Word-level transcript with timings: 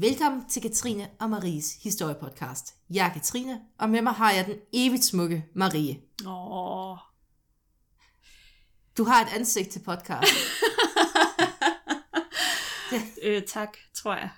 Velkommen 0.00 0.48
til 0.48 0.62
Katrine 0.62 1.08
og 1.20 1.30
Maries 1.30 1.82
historiepodcast. 1.82 2.74
Jeg 2.90 3.06
er 3.06 3.12
Katrine, 3.12 3.60
og 3.78 3.90
med 3.90 4.02
mig 4.02 4.12
har 4.12 4.32
jeg 4.32 4.46
den 4.46 4.56
evigt 4.72 5.04
smukke 5.04 5.44
Marie. 5.54 6.00
Åh. 6.26 6.96
Du 8.98 9.04
har 9.04 9.22
et 9.22 9.28
ansigt 9.34 9.68
til 9.70 9.80
podcast. 9.80 10.32
Øh, 13.22 13.42
tak, 13.42 13.76
tror 13.94 14.14
jeg. 14.14 14.30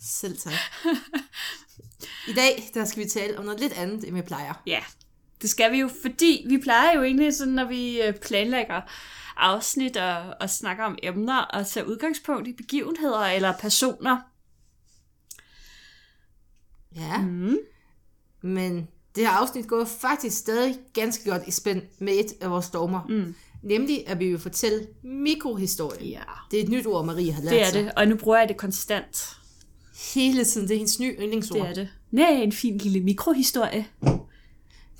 Selv 0.00 0.38
tak. 0.38 0.52
I 2.30 2.32
dag 2.32 2.70
der 2.74 2.84
skal 2.84 3.04
vi 3.04 3.08
tale 3.08 3.38
om 3.38 3.44
noget 3.44 3.60
lidt 3.60 3.72
andet, 3.72 4.08
end 4.08 4.16
vi 4.16 4.22
plejer. 4.22 4.62
Ja, 4.66 4.84
det 5.42 5.50
skal 5.50 5.72
vi 5.72 5.80
jo, 5.80 5.90
fordi 6.02 6.46
vi 6.48 6.58
plejer 6.58 6.96
jo 6.96 7.02
egentlig 7.02 7.34
sådan, 7.34 7.54
når 7.54 7.64
vi 7.64 8.02
øh, 8.02 8.14
planlægger 8.14 8.82
afsnit 9.36 9.96
og, 9.96 10.34
og 10.40 10.50
snakker 10.50 10.84
om 10.84 10.98
emner 11.02 11.38
og 11.38 11.66
tage 11.66 11.88
udgangspunkt 11.88 12.48
i 12.48 12.52
begivenheder 12.52 13.20
eller 13.26 13.52
personer. 13.60 14.18
Ja, 16.96 17.18
Mm. 17.18 17.56
men 18.42 18.88
det 19.14 19.26
her 19.26 19.30
afsnit 19.30 19.66
går 19.68 19.84
faktisk 19.84 20.38
stadig 20.38 20.78
ganske 20.92 21.30
godt 21.30 21.42
i 21.46 21.50
spænd 21.50 21.82
med 21.98 22.12
et 22.12 22.32
af 22.40 22.50
vores 22.50 22.70
dogmer. 22.70 23.00
Mm. 23.08 23.34
Nemlig, 23.62 24.08
at 24.08 24.18
vi 24.18 24.28
vil 24.30 24.38
fortælle 24.38 24.86
mikrohistorie. 25.02 26.08
Ja, 26.10 26.22
Det 26.50 26.58
er 26.58 26.62
et 26.64 26.68
nyt 26.68 26.86
ord, 26.86 27.04
Marie 27.06 27.32
har 27.32 27.42
lært 27.42 27.50
det 27.52 27.62
er 27.62 27.70
sig. 27.70 27.84
det, 27.84 27.92
og 27.96 28.08
nu 28.08 28.16
bruger 28.16 28.38
jeg 28.38 28.48
det 28.48 28.56
konstant. 28.56 29.36
Hele 30.14 30.44
tiden. 30.44 30.68
Det 30.68 30.74
er 30.74 30.78
hendes 30.78 31.00
nye 31.00 31.16
yndlingsord. 31.20 31.60
Det 31.60 31.68
er 31.70 31.74
det. 31.74 31.88
Nej, 32.10 32.28
en 32.30 32.52
fin 32.52 32.78
lille 32.78 33.00
mikrohistorie. 33.00 33.86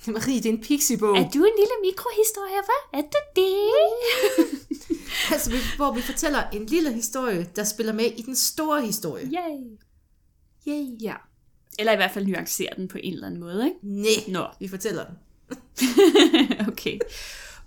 Marie, 0.13 0.37
det 0.37 0.45
er 0.45 0.53
en 0.53 0.61
pixiebog. 0.61 1.17
Er 1.17 1.29
du 1.29 1.39
en 1.45 1.57
lille 1.57 1.77
mikrohistorie, 1.81 2.61
hvad? 2.65 2.99
Er 2.99 3.01
du 3.01 3.17
det? 3.35 4.97
Altså, 5.31 5.51
hvor 5.75 5.93
vi 5.93 6.01
fortæller 6.01 6.49
en 6.53 6.65
lille 6.65 6.93
historie, 6.93 7.49
der 7.55 7.63
spiller 7.63 7.93
med 7.93 8.05
i 8.05 8.21
den 8.21 8.35
store 8.35 8.85
historie. 8.85 9.25
Yay. 9.25 9.77
Yay. 10.67 11.01
Ja. 11.01 11.13
Eller 11.79 11.93
i 11.93 11.95
hvert 11.95 12.11
fald 12.11 12.27
nuancere 12.27 12.69
den 12.77 12.87
på 12.87 12.97
en 13.03 13.13
eller 13.13 13.27
anden 13.27 13.39
måde, 13.39 13.65
ikke? 13.65 13.77
Nej, 13.81 14.09
Nå, 14.27 14.47
vi 14.59 14.67
fortæller 14.67 15.05
den. 15.05 15.15
okay. 16.71 16.99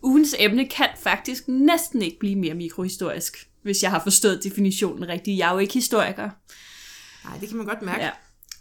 Ugens 0.02 0.34
emne 0.38 0.68
kan 0.68 0.88
faktisk 0.98 1.48
næsten 1.48 2.02
ikke 2.02 2.18
blive 2.18 2.36
mere 2.36 2.54
mikrohistorisk, 2.54 3.48
hvis 3.62 3.82
jeg 3.82 3.90
har 3.90 4.02
forstået 4.02 4.44
definitionen 4.44 5.08
rigtigt. 5.08 5.38
Jeg 5.38 5.48
er 5.48 5.52
jo 5.52 5.58
ikke 5.58 5.74
historiker. 5.74 6.30
Nej, 7.24 7.38
det 7.38 7.48
kan 7.48 7.56
man 7.56 7.66
godt 7.66 7.82
mærke. 7.82 8.10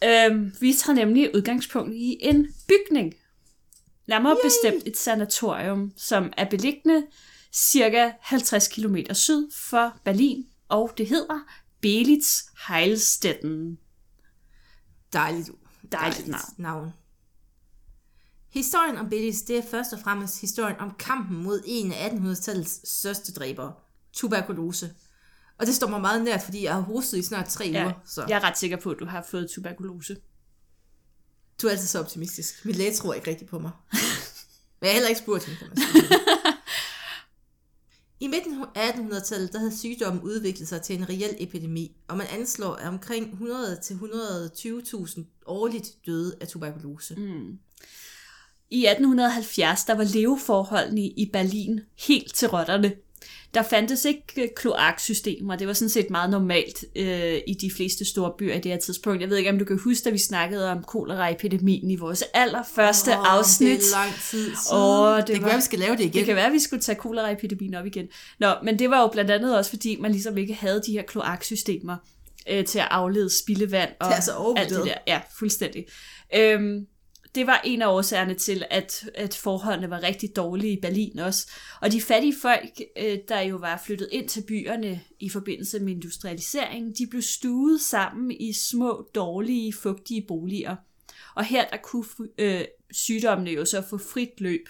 Ja. 0.02 0.30
Øhm, 0.30 0.52
vi 0.62 0.74
tager 0.74 0.96
nemlig 0.96 1.36
udgangspunkt 1.36 1.94
i 1.96 2.18
en 2.22 2.48
bygning. 2.68 3.14
Nærmere 4.10 4.36
Yay! 4.36 4.44
bestemt 4.48 4.88
et 4.88 4.98
sanatorium, 4.98 5.92
som 5.98 6.34
er 6.38 6.50
beliggende 6.50 7.08
cirka 7.52 8.12
50 8.22 8.68
km 8.68 8.96
syd 9.14 9.52
for 9.70 9.94
Berlin, 10.06 10.46
og 10.70 10.92
det 10.98 11.08
hedder 11.08 11.40
Belitz 11.82 12.42
Heilstätten. 12.68 13.78
Dejligt, 15.14 15.50
Dejligt 15.92 16.28
navn. 16.28 16.42
navn. 16.58 16.94
Historien 18.50 18.98
om 18.98 19.10
Billis, 19.10 19.42
det 19.42 19.58
er 19.58 19.62
først 19.72 19.94
og 19.94 20.00
fremmest 20.00 20.42
historien 20.42 20.76
om 20.80 20.96
kampen 21.00 21.44
mod 21.44 21.62
en 21.66 21.92
af 21.92 22.10
1800-tallets 22.10 22.82
største 23.00 23.34
dræbere, 23.34 23.74
tuberkulose. 24.14 24.94
Og 25.60 25.66
det 25.66 25.76
står 25.76 25.88
mig 25.88 26.02
meget 26.02 26.24
nært, 26.24 26.42
fordi 26.42 26.64
jeg 26.64 26.74
har 26.74 26.82
hostet 26.82 27.18
i 27.18 27.24
snart 27.24 27.48
tre 27.48 27.66
Ja, 27.66 27.84
uger, 27.84 27.94
så 28.06 28.26
jeg 28.30 28.36
er 28.36 28.44
ret 28.44 28.58
sikker 28.58 28.78
på, 28.78 28.92
at 28.92 28.98
du 29.00 29.06
har 29.06 29.22
fået 29.22 29.50
tuberkulose. 29.50 30.18
Du 31.62 31.68
er 31.68 31.72
altid 31.72 31.88
så 31.88 32.00
optimistisk. 32.00 32.66
Min 32.66 32.76
læge 32.76 32.94
tror 32.94 33.14
ikke 33.14 33.30
rigtigt 33.30 33.50
på 33.50 33.60
mig. 33.60 33.72
Men 34.80 34.86
jeg 34.86 34.90
har 34.90 34.94
heller 34.94 35.10
ikke 35.10 35.22
spurgt 35.22 35.46
hende, 35.46 35.60
kan 35.60 35.68
man 35.68 35.78
sige. 35.78 36.20
I 38.20 38.28
midten 38.28 38.66
af 38.76 38.92
1800-tallet, 38.92 39.54
der 39.54 39.60
havde 39.60 39.78
sygdommen 39.78 40.24
udviklet 40.24 40.68
sig 40.68 40.82
til 40.82 40.96
en 40.96 41.10
reel 41.10 41.36
epidemi, 41.40 41.96
og 42.08 42.18
man 42.18 42.28
anslår, 42.28 42.74
at 42.74 42.88
omkring 42.88 43.40
100-120.000 43.42 45.24
årligt 45.46 45.88
døde 46.06 46.36
af 46.42 46.48
tuberkulose. 46.48 47.16
Mm. 47.16 47.60
I 48.70 48.86
1870, 48.86 49.86
der 49.86 49.94
var 49.94 50.04
leveforholdene 50.04 51.02
i 51.02 51.30
Berlin 51.34 51.82
helt 52.08 52.36
til 52.36 52.48
rotterne. 52.48 52.96
Der 53.54 53.62
fandtes 53.64 54.06
ikke 54.06 54.24
øh, 54.38 54.48
kloaksystemer. 54.56 55.56
Det 55.56 55.68
var 55.68 55.74
sådan 55.74 55.90
set 55.90 56.10
meget 56.10 56.30
normalt 56.30 56.86
øh, 56.96 57.38
i 57.48 57.54
de 57.54 57.72
fleste 57.76 58.06
store 58.06 58.32
byer 58.38 58.54
i 58.54 58.60
det 58.60 58.72
her 58.72 58.78
tidspunkt. 58.80 59.22
Jeg 59.22 59.30
ved 59.30 59.38
ikke, 59.38 59.50
om 59.50 59.60
du 59.60 59.66
kan 59.66 59.80
huske, 59.80 60.04
da 60.06 60.10
vi 60.10 60.18
snakkede 60.18 60.72
om 60.72 60.84
koleraepidemien 60.84 61.92
i 61.92 61.96
vores 61.96 62.24
allerførste 62.34 63.12
Åh, 63.12 63.34
afsnit. 63.38 63.70
Det 63.80 63.86
er 63.94 63.98
lang 64.04 64.14
tid 64.30 64.44
siden. 64.56 64.78
Åh, 64.82 65.18
det 65.18 65.28
det, 65.28 65.28
det 65.28 65.34
var- 65.36 65.40
kan 65.40 65.46
være, 65.48 65.56
vi 65.56 65.62
skal 65.62 65.80
lave 65.80 65.92
det 65.92 66.00
igen. 66.00 66.14
Det 66.14 66.26
kan 66.26 66.36
være, 66.36 66.46
at 66.46 66.54
vi 66.54 66.60
skulle 66.60 66.82
tage 66.82 66.96
koleraepidemien 66.96 67.76
op 67.76 67.86
igen. 67.86 68.08
Nå, 68.40 68.54
men 68.64 68.80
det 68.80 68.90
var 68.90 69.02
jo 69.02 69.08
blandt 69.08 69.32
andet 69.32 69.58
også, 69.58 69.70
fordi 69.70 69.98
man 70.00 70.12
ligesom 70.12 70.38
ikke 70.38 70.54
havde 70.54 70.82
de 70.86 70.92
her 70.92 71.02
kloaksystemer 71.02 71.96
øh, 72.50 72.66
til 72.66 72.80
at 72.80 72.88
aflede 72.92 73.30
spildevand 73.44 73.90
og 74.00 74.06
Det 74.06 74.12
er 74.12 74.16
altså 74.16 74.54
alt 74.58 74.70
det 74.70 74.78
der. 74.86 74.94
Ja, 75.08 75.20
fuldstændig. 75.40 75.86
Øhm, 76.36 76.86
det 77.36 77.48
var 77.48 77.62
en 77.64 77.82
af 77.82 77.88
årsagerne 77.88 78.34
til, 78.34 78.66
at, 78.70 79.10
at 79.16 79.36
forholdene 79.36 79.90
var 79.90 80.04
rigtig 80.04 80.36
dårlige 80.36 80.74
i 80.74 80.82
Berlin 80.82 81.20
også. 81.20 81.52
Og 81.82 81.92
de 81.92 82.02
fattige 82.02 82.36
folk, 82.42 82.82
øh, 82.98 83.18
der 83.28 83.42
jo 83.42 83.56
var 83.56 83.82
flyttet 83.86 84.10
ind 84.12 84.30
til 84.30 84.44
byerne 84.48 85.02
i 85.20 85.30
forbindelse 85.30 85.80
med 85.80 85.94
industrialiseringen, 85.94 86.94
de 86.94 87.08
blev 87.08 87.22
stuet 87.22 87.82
sammen 87.82 88.32
i 88.32 88.54
små, 88.54 89.08
dårlige, 89.16 89.74
fugtige 89.74 90.26
boliger. 90.28 90.76
Og 91.36 91.46
her 91.46 91.70
der 91.70 91.78
kunne 91.78 92.06
øh, 92.38 92.66
sygdommene 92.92 93.52
jo 93.52 93.66
så 93.66 93.84
få 93.90 93.98
frit 93.98 94.42
løb. 94.42 94.70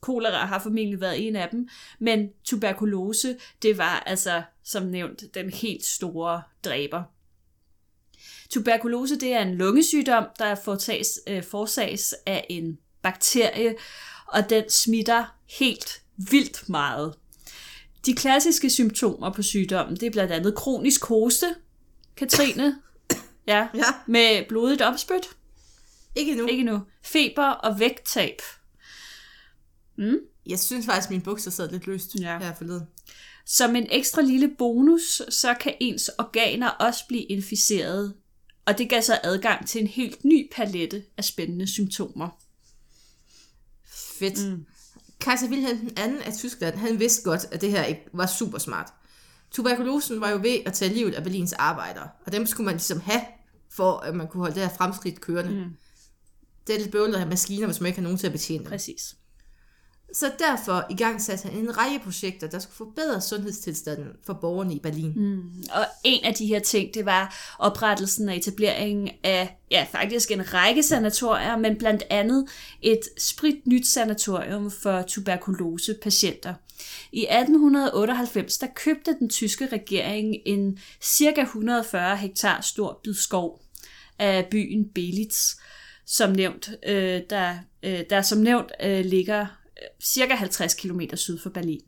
Kolera 0.00 0.46
har 0.46 0.58
formentlig 0.58 1.00
været 1.00 1.26
en 1.26 1.36
af 1.36 1.48
dem, 1.48 1.68
men 1.98 2.30
tuberkulose, 2.44 3.36
det 3.62 3.78
var 3.78 4.02
altså, 4.06 4.42
som 4.64 4.82
nævnt, 4.82 5.34
den 5.34 5.50
helt 5.50 5.84
store 5.84 6.42
dræber. 6.64 7.02
Tuberkulose 8.50 9.16
det 9.20 9.32
er 9.32 9.42
en 9.42 9.54
lungesygdom, 9.54 10.24
der 10.38 10.54
foretages, 10.54 11.20
øh, 11.28 11.42
forsages 11.44 12.14
af 12.26 12.46
en 12.50 12.78
bakterie, 13.02 13.74
og 14.26 14.50
den 14.50 14.70
smitter 14.70 15.24
helt 15.58 16.02
vildt 16.16 16.68
meget. 16.68 17.14
De 18.06 18.14
klassiske 18.14 18.70
symptomer 18.70 19.32
på 19.32 19.42
sygdommen, 19.42 19.96
det 19.96 20.06
er 20.06 20.10
blandt 20.10 20.32
andet 20.32 20.54
kronisk 20.54 21.04
hoste, 21.04 21.54
Katrine, 22.16 22.76
ja, 23.46 23.68
Ja, 23.74 23.84
med 24.06 24.48
blodigt 24.48 24.82
opspyt, 24.82 25.28
ikke 26.16 26.34
nu. 26.34 26.46
ikke 26.46 26.62
nu, 26.64 26.80
feber 27.02 27.46
og 27.46 27.80
vægttab. 27.80 28.42
Mm? 29.98 30.16
Jeg 30.46 30.58
synes 30.58 30.86
faktisk, 30.86 31.06
at 31.06 31.10
mine 31.10 31.22
bukser 31.22 31.50
sad 31.50 31.70
lidt 31.70 31.86
løst 31.86 32.14
Ja. 32.20 32.38
her 32.38 32.54
forleden. 32.54 32.86
Som 33.46 33.76
en 33.76 33.86
ekstra 33.90 34.22
lille 34.22 34.50
bonus, 34.58 35.22
så 35.28 35.54
kan 35.60 35.74
ens 35.80 36.10
organer 36.18 36.68
også 36.68 37.04
blive 37.08 37.22
inficeret, 37.22 38.14
og 38.70 38.78
det 38.78 38.88
gav 38.88 39.02
så 39.02 39.18
adgang 39.22 39.68
til 39.68 39.80
en 39.80 39.86
helt 39.86 40.24
ny 40.24 40.48
palette 40.52 41.04
af 41.16 41.24
spændende 41.24 41.66
symptomer. 41.66 42.28
Fedt. 44.18 44.50
Mm. 44.50 44.66
Kaiser 45.20 45.48
Wilhelm 45.48 45.90
anden 45.96 46.18
af 46.22 46.32
Tyskland, 46.34 46.76
han 46.76 47.00
vidste 47.00 47.22
godt, 47.22 47.46
at 47.52 47.60
det 47.60 47.70
her 47.70 47.84
ikke 47.84 48.04
var 48.12 48.26
super 48.26 48.58
smart. 48.58 48.92
Tuberkulosen 49.50 50.20
var 50.20 50.30
jo 50.30 50.36
ved 50.36 50.58
at 50.66 50.72
tage 50.72 50.94
livet 50.94 51.14
af 51.14 51.22
Berlins 51.22 51.52
arbejdere, 51.52 52.08
og 52.26 52.32
dem 52.32 52.46
skulle 52.46 52.64
man 52.64 52.74
ligesom 52.74 53.00
have, 53.00 53.22
for 53.70 53.92
at 53.92 54.14
man 54.14 54.28
kunne 54.28 54.40
holde 54.40 54.54
det 54.54 54.62
her 54.62 54.76
fremskridt 54.76 55.20
kørende. 55.20 55.64
Mm. 55.64 55.76
Det 56.66 56.74
er 56.74 56.78
lidt 56.78 56.92
bøvlet 56.92 57.14
at 57.14 57.20
have 57.20 57.30
maskiner, 57.30 57.66
hvis 57.66 57.80
man 57.80 57.86
ikke 57.86 57.98
har 57.98 58.02
nogen 58.02 58.18
til 58.18 58.26
at 58.26 58.32
betjene 58.32 58.64
dem. 58.64 58.70
Præcis. 58.70 59.16
Så 60.12 60.30
derfor 60.38 60.86
i 60.90 60.96
gang 60.96 61.22
satte 61.22 61.48
han 61.48 61.58
en 61.58 61.78
række 61.78 61.98
projekter, 61.98 62.46
der 62.46 62.58
skulle 62.58 62.76
forbedre 62.76 63.20
sundhedstilstanden 63.20 64.08
for 64.26 64.32
borgerne 64.32 64.74
i 64.74 64.78
Berlin. 64.78 65.12
Mm. 65.16 65.42
Og 65.72 65.86
en 66.04 66.24
af 66.24 66.34
de 66.34 66.46
her 66.46 66.58
ting, 66.58 66.94
det 66.94 67.04
var 67.04 67.54
oprettelsen 67.58 68.28
og 68.28 68.36
etableringen 68.36 69.10
af, 69.24 69.58
ja, 69.70 69.86
faktisk 69.92 70.30
en 70.30 70.54
række 70.54 70.82
sanatorier, 70.82 71.56
men 71.56 71.78
blandt 71.78 72.02
andet 72.10 72.46
et 72.82 73.00
spritnyt 73.18 73.86
sanatorium 73.86 74.70
for 74.70 75.02
tuberkulosepatienter. 75.02 76.54
I 77.12 77.26
1898, 77.30 78.58
der 78.58 78.66
købte 78.74 79.16
den 79.18 79.28
tyske 79.28 79.66
regering 79.66 80.36
en 80.46 80.78
cirka 81.02 81.42
140 81.42 82.16
hektar 82.16 82.60
stor 82.60 83.00
bid 83.04 83.14
skov 83.14 83.62
af 84.18 84.46
byen 84.50 84.88
Belitz, 84.94 85.54
som 86.06 86.30
nævnt, 86.30 86.70
øh, 86.86 87.20
der, 87.30 87.54
øh, 87.82 88.00
der 88.10 88.22
som 88.22 88.38
nævnt 88.38 88.72
øh, 88.82 89.04
ligger 89.04 89.46
cirka 90.02 90.34
50 90.34 90.74
km 90.74 91.00
syd 91.14 91.38
for 91.38 91.50
Berlin. 91.50 91.80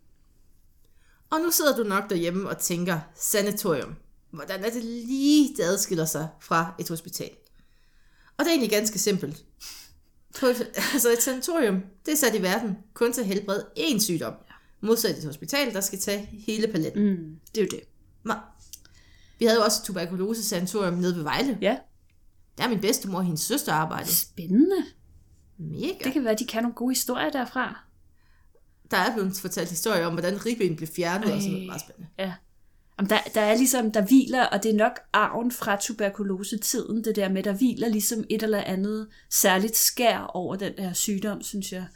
Og 1.31 1.41
nu 1.41 1.50
sidder 1.50 1.77
du 1.77 1.83
nok 1.83 2.11
derhjemme 2.11 2.49
og 2.49 2.59
tænker, 2.59 3.00
sanatorium. 3.15 3.94
Hvordan 4.31 4.65
er 4.65 4.71
det 4.71 4.85
lige, 4.85 5.56
det 5.56 5.62
adskiller 5.62 6.05
sig 6.05 6.29
fra 6.41 6.75
et 6.79 6.89
hospital? 6.89 7.31
Og 8.39 8.44
det 8.44 8.47
er 8.47 8.50
egentlig 8.50 8.71
ganske 8.71 8.99
simpelt. 8.99 9.44
På 10.41 10.47
altså 10.93 11.12
et 11.12 11.23
sanatorium, 11.23 11.83
det 12.06 12.12
er 12.12 12.17
sat 12.17 12.35
i 12.35 12.43
verden 12.43 12.77
kun 12.94 13.12
til 13.12 13.21
at 13.21 13.27
helbrede 13.27 13.67
én 13.79 14.00
sygdom. 14.00 14.35
Modsat 14.81 15.19
et 15.19 15.25
hospital, 15.25 15.75
der 15.75 15.81
skal 15.81 15.99
tage 15.99 16.29
hele 16.47 16.67
paletten. 16.67 17.11
Mm. 17.11 17.41
Det 17.55 17.61
er 17.61 17.65
jo 17.65 17.69
det. 17.71 17.81
Vi 19.43 19.47
havde 19.47 19.59
jo 19.59 19.65
også 19.65 19.79
et 19.83 19.87
tuberkulose-sanatorium 19.87 20.95
nede 20.95 21.17
ved 21.17 21.23
Vejle. 21.23 21.59
Ja. 21.61 21.77
Der 22.59 22.65
er 22.65 22.69
min 22.69 22.81
bedstemor 22.81 23.19
og 23.19 23.25
hendes 23.25 23.41
søster 23.41 23.73
arbejde. 23.73 24.09
Spændende. 24.09 24.85
Mega. 25.70 26.05
Det 26.05 26.12
kan 26.12 26.25
være, 26.25 26.32
at 26.32 26.38
de 26.38 26.47
kan 26.47 26.62
nogle 26.62 26.75
gode 26.75 26.91
historier 26.91 27.31
derfra. 27.31 27.85
Der 28.91 28.97
er 28.97 29.14
blevet 29.14 29.37
fortalt 29.41 29.70
historier 29.70 30.06
om, 30.06 30.12
hvordan 30.12 30.47
ribben 30.47 30.76
blev 30.76 30.88
fjernet, 30.88 31.32
og 31.32 31.41
sådan 31.41 31.53
noget 31.53 31.62
Ej. 31.62 31.67
meget 31.67 31.81
spændende. 31.81 32.09
Ja. 32.19 32.32
Jamen, 32.99 33.11
der, 33.11 33.19
der 33.35 33.41
er 33.41 33.56
ligesom, 33.56 33.91
der 33.91 34.03
hviler, 34.03 34.44
og 34.44 34.62
det 34.62 34.70
er 34.70 34.76
nok 34.76 35.00
arven 35.12 35.53
fra 35.53 35.76
tuberkulosetiden, 35.81 37.05
det 37.05 37.17
der 37.17 37.29
med, 37.29 37.43
der 37.43 37.53
hviler 37.53 37.88
ligesom 37.88 38.25
et 38.31 38.43
eller 38.43 38.61
andet 38.61 39.09
særligt 39.31 39.76
skær 39.76 40.19
over 40.19 40.56
den 40.56 40.76
der 40.76 40.93
sygdom, 40.93 41.43
synes 41.43 41.73
jeg. 41.73 41.87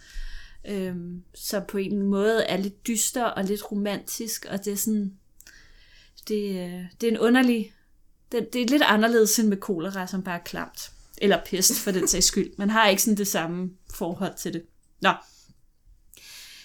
Øhm, 0.68 1.22
så 1.34 1.60
på 1.60 1.78
en 1.78 2.02
måde 2.02 2.42
er 2.42 2.56
lidt 2.56 2.86
dyster 2.86 3.24
og 3.24 3.44
lidt 3.44 3.72
romantisk, 3.72 4.46
og 4.50 4.64
det 4.64 4.72
er 4.72 4.76
sådan, 4.76 5.12
det, 6.28 6.48
øh, 6.48 6.84
det 7.00 7.06
er 7.06 7.10
en 7.10 7.18
underlig, 7.18 7.72
det, 8.32 8.52
det 8.52 8.62
er 8.62 8.68
lidt 8.68 8.82
anderledes 8.82 9.38
end 9.38 9.48
med 9.48 9.56
kolera, 9.56 10.06
som 10.06 10.22
bare 10.22 10.38
er 10.38 10.44
klamt. 10.44 10.90
Eller 11.18 11.38
pest, 11.46 11.80
for 11.80 11.90
den 11.90 12.08
sags 12.08 12.26
skyld. 12.26 12.50
Man 12.58 12.70
har 12.70 12.88
ikke 12.88 13.02
sådan 13.02 13.16
det 13.16 13.28
samme 13.28 13.70
forhold 13.94 14.36
til 14.36 14.52
det. 14.52 14.62
Nå, 15.00 15.10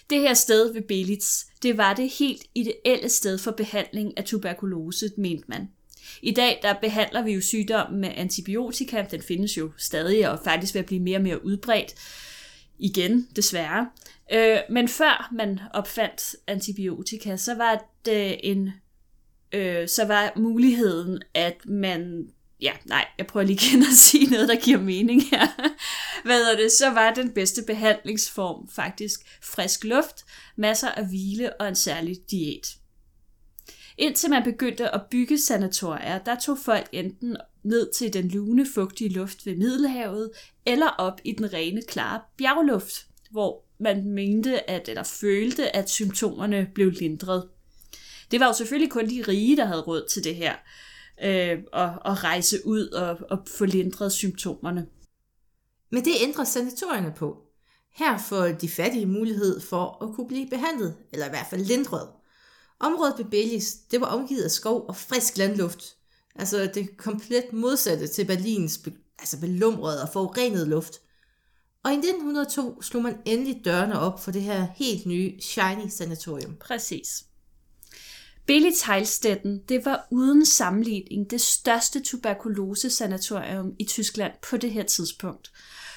det 0.09 0.21
her 0.21 0.33
sted 0.33 0.73
ved 0.73 0.81
Belitz, 0.81 1.45
det 1.63 1.77
var 1.77 1.93
det 1.93 2.09
helt 2.09 2.43
ideelle 2.55 3.09
sted 3.09 3.37
for 3.37 3.51
behandling 3.51 4.17
af 4.17 4.23
tuberkulose, 4.23 5.11
mente 5.17 5.43
man. 5.47 5.69
I 6.21 6.31
dag 6.31 6.59
der 6.61 6.73
behandler 6.81 7.21
vi 7.21 7.31
jo 7.31 7.41
sygdommen 7.41 8.01
med 8.01 8.11
antibiotika, 8.15 9.05
den 9.11 9.21
findes 9.21 9.57
jo 9.57 9.71
stadig 9.77 10.29
og 10.29 10.39
faktisk 10.43 10.73
ved 10.73 10.79
at 10.81 10.85
blive 10.85 11.01
mere 11.01 11.17
og 11.17 11.23
mere 11.23 11.45
udbredt. 11.45 11.95
Igen, 12.79 13.27
desværre. 13.35 13.89
Øh, 14.33 14.57
men 14.69 14.87
før 14.87 15.29
man 15.33 15.59
opfandt 15.73 16.35
antibiotika, 16.47 17.37
så 17.37 17.55
var 17.55 17.85
det 18.05 18.51
en 18.51 18.71
øh, 19.51 19.87
så 19.87 20.05
var 20.05 20.33
muligheden, 20.35 21.21
at 21.33 21.65
man 21.65 22.29
ja, 22.61 22.71
nej, 22.85 23.07
jeg 23.17 23.27
prøver 23.27 23.45
lige 23.45 23.69
igen 23.69 23.81
at 23.81 23.97
sige 24.07 24.25
noget, 24.25 24.49
der 24.49 24.55
giver 24.55 24.79
mening 24.79 25.23
her. 25.29 25.47
Hvad 26.25 26.43
er 26.43 26.57
det? 26.57 26.71
Så 26.71 26.89
var 26.89 27.13
den 27.13 27.31
bedste 27.31 27.63
behandlingsform 27.67 28.69
faktisk 28.69 29.39
frisk 29.41 29.83
luft, 29.83 30.25
masser 30.55 30.89
af 30.89 31.07
hvile 31.07 31.53
og 31.61 31.67
en 31.67 31.75
særlig 31.75 32.17
diæt. 32.31 32.75
Indtil 33.97 34.29
man 34.29 34.43
begyndte 34.43 34.95
at 34.95 35.01
bygge 35.11 35.37
sanatorier, 35.37 36.17
der 36.17 36.39
tog 36.39 36.57
folk 36.57 36.89
enten 36.91 37.37
ned 37.63 37.93
til 37.93 38.13
den 38.13 38.27
lune, 38.27 38.67
fugtige 38.73 39.09
luft 39.09 39.45
ved 39.45 39.55
Middelhavet, 39.55 40.31
eller 40.65 40.87
op 40.87 41.21
i 41.23 41.31
den 41.31 41.53
rene, 41.53 41.81
klare 41.81 42.21
bjergluft, 42.37 43.07
hvor 43.31 43.63
man 43.79 44.05
mente, 44.05 44.69
at, 44.69 44.89
eller 44.89 45.03
følte, 45.03 45.75
at 45.75 45.89
symptomerne 45.89 46.67
blev 46.75 46.91
lindret. 46.91 47.47
Det 48.31 48.39
var 48.39 48.47
jo 48.47 48.53
selvfølgelig 48.53 48.91
kun 48.91 49.09
de 49.09 49.23
rige, 49.27 49.57
der 49.57 49.65
havde 49.65 49.81
råd 49.81 50.07
til 50.09 50.23
det 50.23 50.35
her 50.35 50.55
øh, 51.23 51.59
og, 51.73 51.93
og 52.01 52.23
rejse 52.23 52.67
ud 52.67 52.87
og, 52.87 53.17
og 53.29 53.39
få 53.47 53.65
lindret 53.65 54.11
symptomerne. 54.11 54.87
Men 55.91 56.05
det 56.05 56.11
ændrer 56.21 56.43
sanatorierne 56.43 57.13
på. 57.17 57.37
Her 57.93 58.17
får 58.17 58.47
de 58.47 58.69
fattige 58.69 59.05
mulighed 59.05 59.61
for 59.61 60.03
at 60.03 60.15
kunne 60.15 60.27
blive 60.27 60.49
behandlet, 60.49 60.95
eller 61.13 61.25
i 61.25 61.29
hvert 61.29 61.47
fald 61.49 61.65
lindret. 61.65 62.07
Området 62.79 63.13
ved 63.17 63.25
Bellis, 63.25 63.73
det 63.91 64.01
var 64.01 64.07
omgivet 64.07 64.43
af 64.43 64.51
skov 64.51 64.85
og 64.87 64.95
frisk 64.95 65.37
landluft. 65.37 65.97
Altså 66.35 66.71
det 66.73 66.97
komplet 66.97 67.53
modsatte 67.53 68.07
til 68.07 68.25
Berlins 68.25 68.79
altså 69.19 69.39
belumrede 69.39 70.01
og 70.01 70.09
forurenede 70.09 70.69
luft. 70.69 70.93
Og 71.83 71.91
i 71.91 71.95
1902 71.95 72.81
slog 72.81 73.03
man 73.03 73.17
endelig 73.25 73.61
dørene 73.65 73.99
op 73.99 74.23
for 74.23 74.31
det 74.31 74.41
her 74.41 74.67
helt 74.75 75.05
nye 75.05 75.41
shiny 75.41 75.87
sanatorium. 75.89 76.55
Præcis. 76.55 77.25
Billy 78.51 78.71
Heilstetten, 78.87 79.61
det 79.69 79.85
var 79.85 80.07
uden 80.11 80.45
sammenligning 80.45 81.31
det 81.31 81.41
største 81.41 81.99
tuberkulosesanatorium 82.03 83.75
i 83.79 83.83
Tyskland 83.85 84.33
på 84.49 84.57
det 84.57 84.71
her 84.71 84.83
tidspunkt. 84.83 85.51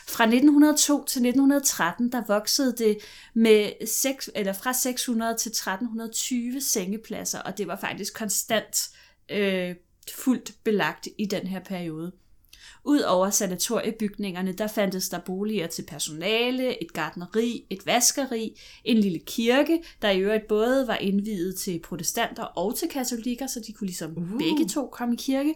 Fra 0.08 0.24
1902 0.24 1.04
til 1.04 1.26
1913, 1.26 2.12
der 2.12 2.22
voksede 2.26 2.74
det 2.76 2.98
med 3.34 3.86
6, 3.86 4.30
eller 4.34 4.52
fra 4.52 4.72
600 4.72 5.36
til 5.36 5.48
1320 5.48 6.60
sengepladser, 6.60 7.38
og 7.38 7.58
det 7.58 7.68
var 7.68 7.76
faktisk 7.80 8.14
konstant 8.18 8.90
øh, 9.28 9.74
fuldt 10.14 10.52
belagt 10.64 11.08
i 11.18 11.26
den 11.26 11.46
her 11.46 11.60
periode. 11.60 12.12
Udover 12.84 13.30
sanatoriebygningerne, 13.30 14.52
der 14.52 14.66
fandtes 14.66 15.08
der 15.08 15.18
boliger 15.18 15.66
til 15.66 15.82
personale, 15.82 16.82
et 16.82 16.92
gardneri, 16.92 17.66
et 17.70 17.86
vaskeri, 17.86 18.60
en 18.84 18.98
lille 18.98 19.18
kirke, 19.18 19.82
der 20.02 20.10
i 20.10 20.20
øvrigt 20.20 20.48
både 20.48 20.86
var 20.86 20.96
indvidet 20.96 21.56
til 21.56 21.80
protestanter 21.80 22.42
og 22.42 22.76
til 22.76 22.88
katolikker, 22.88 23.46
så 23.46 23.60
de 23.66 23.72
kunne 23.72 23.86
ligesom 23.86 24.16
uh. 24.16 24.38
begge 24.38 24.68
to 24.68 24.86
komme 24.92 25.14
i 25.14 25.16
kirke. 25.16 25.54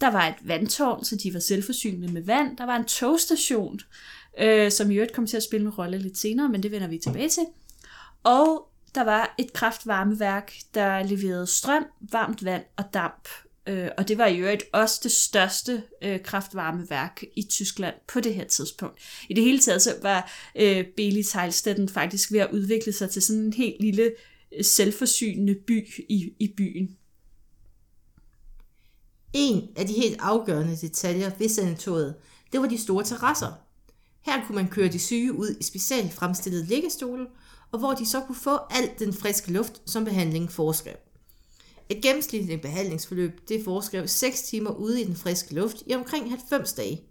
Der 0.00 0.10
var 0.10 0.28
et 0.28 0.48
vandtårn, 0.48 1.04
så 1.04 1.16
de 1.16 1.34
var 1.34 1.40
selvforsynende 1.40 2.12
med 2.12 2.22
vand. 2.22 2.56
Der 2.56 2.66
var 2.66 2.76
en 2.76 2.84
togstation, 2.84 3.80
øh, 4.38 4.70
som 4.70 4.90
i 4.90 4.94
øvrigt 4.94 5.12
kom 5.12 5.26
til 5.26 5.36
at 5.36 5.42
spille 5.42 5.66
en 5.66 5.72
rolle 5.72 5.98
lidt 5.98 6.18
senere, 6.18 6.48
men 6.48 6.62
det 6.62 6.70
vender 6.70 6.88
vi 6.88 6.98
tilbage 6.98 7.28
til. 7.28 7.46
Og 8.24 8.68
der 8.94 9.04
var 9.04 9.34
et 9.38 9.52
kraftvarmeværk, 9.52 10.52
der 10.74 11.02
leverede 11.02 11.46
strøm, 11.46 11.86
varmt 12.00 12.44
vand 12.44 12.64
og 12.76 12.84
damp 12.94 13.28
Øh, 13.68 13.88
og 13.98 14.08
det 14.08 14.18
var 14.18 14.26
i 14.26 14.38
øvrigt 14.38 14.64
også 14.72 15.00
det 15.02 15.12
største 15.12 15.82
øh, 16.02 16.22
kraftvarmeværk 16.22 17.24
i 17.36 17.42
Tyskland 17.42 17.94
på 18.12 18.20
det 18.20 18.34
her 18.34 18.44
tidspunkt. 18.44 18.98
I 19.28 19.34
det 19.34 19.44
hele 19.44 19.58
taget 19.58 19.82
så 19.82 19.94
var 20.02 20.30
øh, 20.56 20.84
Beli 20.96 21.22
Teilstetten 21.22 21.88
faktisk 21.88 22.32
ved 22.32 22.40
at 22.40 22.50
udvikle 22.52 22.92
sig 22.92 23.10
til 23.10 23.22
sådan 23.22 23.42
en 23.42 23.52
helt 23.52 23.80
lille 23.80 24.12
øh, 24.56 24.64
selvforsynende 24.64 25.54
by 25.54 26.04
i, 26.08 26.32
i 26.38 26.54
byen. 26.56 26.96
En 29.32 29.68
af 29.76 29.86
de 29.86 29.92
helt 29.92 30.16
afgørende 30.20 30.76
detaljer 30.76 31.30
ved 31.38 31.48
sanatoriet, 31.48 32.14
det 32.52 32.60
var 32.60 32.66
de 32.66 32.78
store 32.78 33.04
terrasser. 33.04 33.52
Her 34.20 34.46
kunne 34.46 34.56
man 34.56 34.68
køre 34.68 34.88
de 34.88 34.98
syge 34.98 35.32
ud 35.32 35.56
i 35.60 35.62
specielt 35.62 36.12
fremstillede 36.12 36.66
liggestole, 36.66 37.26
og 37.72 37.78
hvor 37.78 37.94
de 37.94 38.06
så 38.06 38.20
kunne 38.20 38.36
få 38.36 38.58
alt 38.70 38.98
den 38.98 39.12
friske 39.12 39.52
luft, 39.52 39.82
som 39.90 40.04
behandlingen 40.04 40.48
foreskrev. 40.48 40.96
Et 41.88 42.02
gennemsnitligt 42.02 42.62
behandlingsforløb 42.62 43.48
det 43.48 43.64
foreskrev 43.64 44.08
6 44.08 44.42
timer 44.42 44.70
ude 44.70 45.02
i 45.02 45.04
den 45.04 45.16
friske 45.16 45.54
luft 45.54 45.76
i 45.86 45.94
omkring 45.94 46.30
90 46.30 46.72
dage. 46.72 47.02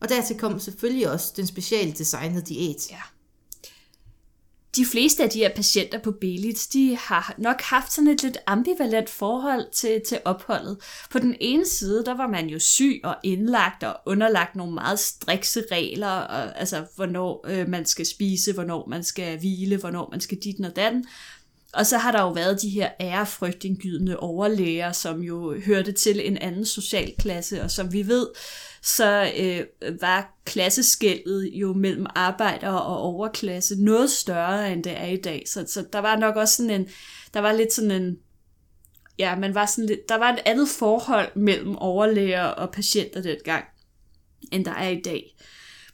Og 0.00 0.08
dertil 0.08 0.38
kom 0.38 0.60
selvfølgelig 0.60 1.10
også 1.10 1.32
den 1.36 1.46
specielt 1.46 1.98
designede 1.98 2.42
diæt. 2.42 2.90
Ja. 2.90 3.00
De 4.76 4.86
fleste 4.86 5.22
af 5.22 5.30
de 5.30 5.38
her 5.38 5.54
patienter 5.54 5.98
på 5.98 6.10
Belitz, 6.10 6.68
de 6.68 6.96
har 6.96 7.34
nok 7.38 7.60
haft 7.60 7.92
sådan 7.92 8.10
et 8.10 8.22
lidt 8.22 8.38
ambivalent 8.46 9.10
forhold 9.10 9.72
til, 9.72 10.02
til 10.08 10.18
opholdet. 10.24 10.78
På 11.10 11.18
den 11.18 11.36
ene 11.40 11.66
side, 11.66 12.04
der 12.04 12.16
var 12.16 12.26
man 12.26 12.48
jo 12.48 12.58
syg 12.58 13.00
og 13.04 13.16
indlagt 13.22 13.82
og 13.82 13.96
underlagt 14.06 14.56
nogle 14.56 14.74
meget 14.74 14.98
strikse 14.98 15.64
regler, 15.72 16.08
og, 16.08 16.60
altså 16.60 16.84
hvornår 16.96 17.44
øh, 17.48 17.68
man 17.68 17.86
skal 17.86 18.06
spise, 18.06 18.52
hvornår 18.52 18.86
man 18.86 19.04
skal 19.04 19.38
hvile, 19.38 19.76
hvornår 19.76 20.08
man 20.10 20.20
skal 20.20 20.38
dit 20.38 20.64
og 20.64 20.76
datten. 20.76 21.04
Og 21.72 21.86
så 21.86 21.98
har 21.98 22.12
der 22.12 22.22
jo 22.22 22.30
været 22.30 22.62
de 22.62 22.68
her 22.68 22.90
ærefrygtindgydende 23.00 24.16
overlæger, 24.16 24.92
som 24.92 25.22
jo 25.22 25.60
hørte 25.60 25.92
til 25.92 26.28
en 26.28 26.38
anden 26.38 26.64
social 26.66 27.14
klasse, 27.18 27.62
og 27.62 27.70
som 27.70 27.92
vi 27.92 28.06
ved, 28.06 28.28
så 28.82 29.32
øh, 29.38 29.64
var 30.00 30.38
klasseskældet 30.44 31.50
jo 31.52 31.72
mellem 31.72 32.06
arbejdere 32.14 32.82
og 32.82 32.98
overklasse 32.98 33.84
noget 33.84 34.10
større, 34.10 34.72
end 34.72 34.84
det 34.84 34.92
er 35.00 35.06
i 35.06 35.16
dag. 35.16 35.44
Så, 35.46 35.64
så 35.68 35.84
der 35.92 35.98
var 35.98 36.16
nok 36.16 36.36
også 36.36 36.56
sådan 36.56 36.80
en, 36.80 36.88
der 37.34 37.40
var 37.40 37.52
lidt 37.52 37.72
sådan 37.72 37.90
en, 37.90 38.18
ja, 39.18 39.36
man 39.36 39.54
var 39.54 39.66
sådan 39.66 39.86
lidt, 39.86 40.08
der 40.08 40.18
var 40.18 40.32
et 40.32 40.40
andet 40.46 40.68
forhold 40.68 41.36
mellem 41.36 41.76
overlæger 41.76 42.44
og 42.44 42.70
patienter 42.72 43.22
dengang, 43.22 43.64
end 44.52 44.64
der 44.64 44.74
er 44.74 44.88
i 44.88 45.00
dag. 45.00 45.36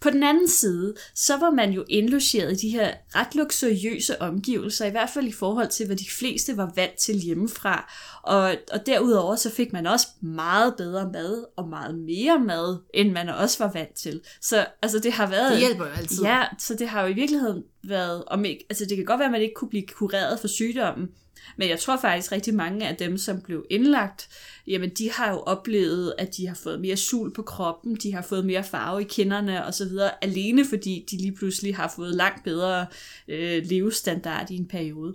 På 0.01 0.11
den 0.11 0.23
anden 0.23 0.49
side, 0.49 0.95
så 1.15 1.37
var 1.37 1.51
man 1.51 1.71
jo 1.71 1.85
indlogeret 1.89 2.53
i 2.53 2.67
de 2.67 2.71
her 2.71 2.95
ret 3.15 3.35
luksuriøse 3.35 4.23
omgivelser, 4.23 4.87
i 4.87 4.91
hvert 4.91 5.11
fald 5.11 5.27
i 5.27 5.33
forhold 5.33 5.69
til, 5.69 5.87
hvad 5.87 5.97
de 5.97 6.11
fleste 6.19 6.57
var 6.57 6.73
vant 6.77 6.95
til 6.95 7.15
hjemmefra. 7.15 7.93
Og, 8.23 8.55
og 8.73 8.87
derudover 8.87 9.37
så 9.37 9.51
fik 9.51 9.73
man 9.73 9.87
også 9.87 10.07
meget 10.21 10.75
bedre 10.77 11.11
mad, 11.13 11.45
og 11.57 11.69
meget 11.69 11.99
mere 11.99 12.41
mad, 12.41 12.79
end 12.95 13.13
man 13.13 13.29
også 13.29 13.65
var 13.65 13.73
vant 13.73 13.95
til. 13.95 14.21
Så 14.41 14.67
altså, 14.83 14.99
det 14.99 15.13
har 15.13 15.27
været... 15.27 15.53
Det 15.53 15.59
hjælper 15.59 15.87
jo 15.87 15.93
altid. 15.93 16.23
Ja, 16.23 16.45
så 16.59 16.75
det 16.75 16.89
har 16.89 17.03
jo 17.03 17.09
i 17.09 17.15
virkeligheden 17.15 17.63
været... 17.89 18.25
Om 18.27 18.45
ikke, 18.45 18.67
altså, 18.71 18.85
det 18.85 18.97
kan 18.97 19.07
godt 19.07 19.19
være, 19.19 19.27
at 19.27 19.33
man 19.33 19.43
ikke 19.43 19.55
kunne 19.55 19.71
blive 19.71 19.87
kureret 19.87 20.41
for 20.41 20.49
sygdommen, 20.49 21.09
men 21.57 21.69
jeg 21.69 21.81
tror 21.81 21.97
faktisk 21.97 22.33
rigtig 22.33 22.55
mange 22.55 22.89
af 22.89 22.97
dem, 22.97 23.19
som 23.19 23.41
blev 23.41 23.67
indlagt, 23.71 24.29
jamen 24.67 24.91
de 24.91 25.11
har 25.11 25.31
jo 25.31 25.39
oplevet, 25.39 26.15
at 26.19 26.37
de 26.37 26.47
har 26.47 26.55
fået 26.55 26.81
mere 26.81 26.97
sul 26.97 27.35
på 27.35 27.43
kroppen, 27.43 27.95
de 27.95 28.15
har 28.15 28.23
fået 28.23 28.47
mere 28.47 28.65
farve 28.65 29.01
i 29.01 29.05
kinderne 29.05 29.65
osv., 29.67 29.91
alene 30.23 30.65
fordi 30.65 31.07
de 31.11 31.17
lige 31.17 31.33
pludselig 31.33 31.77
har 31.77 31.93
fået 31.97 32.15
langt 32.15 32.45
bedre 32.45 32.87
øh, 33.29 33.67
levestandard 33.67 34.51
i 34.51 34.57
en 34.57 34.69
periode. 34.69 35.15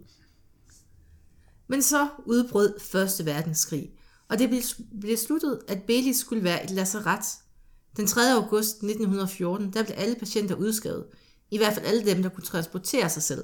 Men 1.68 1.82
så 1.82 2.08
udbrød 2.26 2.80
Første 2.80 3.26
Verdenskrig, 3.26 3.92
og 4.30 4.40
det 4.40 4.50
blev 4.50 4.62
besluttet, 5.02 5.60
at 5.68 5.84
Belis 5.84 6.18
skulle 6.18 6.44
være 6.44 6.64
et 6.64 6.72
lazaret. 6.72 7.26
Den 7.98 8.08
3. 8.08 8.22
august 8.34 8.76
1914, 8.76 9.74
der 9.74 9.84
blev 9.84 9.96
alle 9.98 10.16
patienter 10.16 10.56
udskrevet, 10.56 11.06
i 11.52 11.58
hvert 11.58 11.74
fald 11.74 11.86
alle 11.86 12.06
dem, 12.06 12.22
der 12.22 12.30
kunne 12.30 12.44
transportere 12.44 13.10
sig 13.10 13.24
selv. 13.24 13.44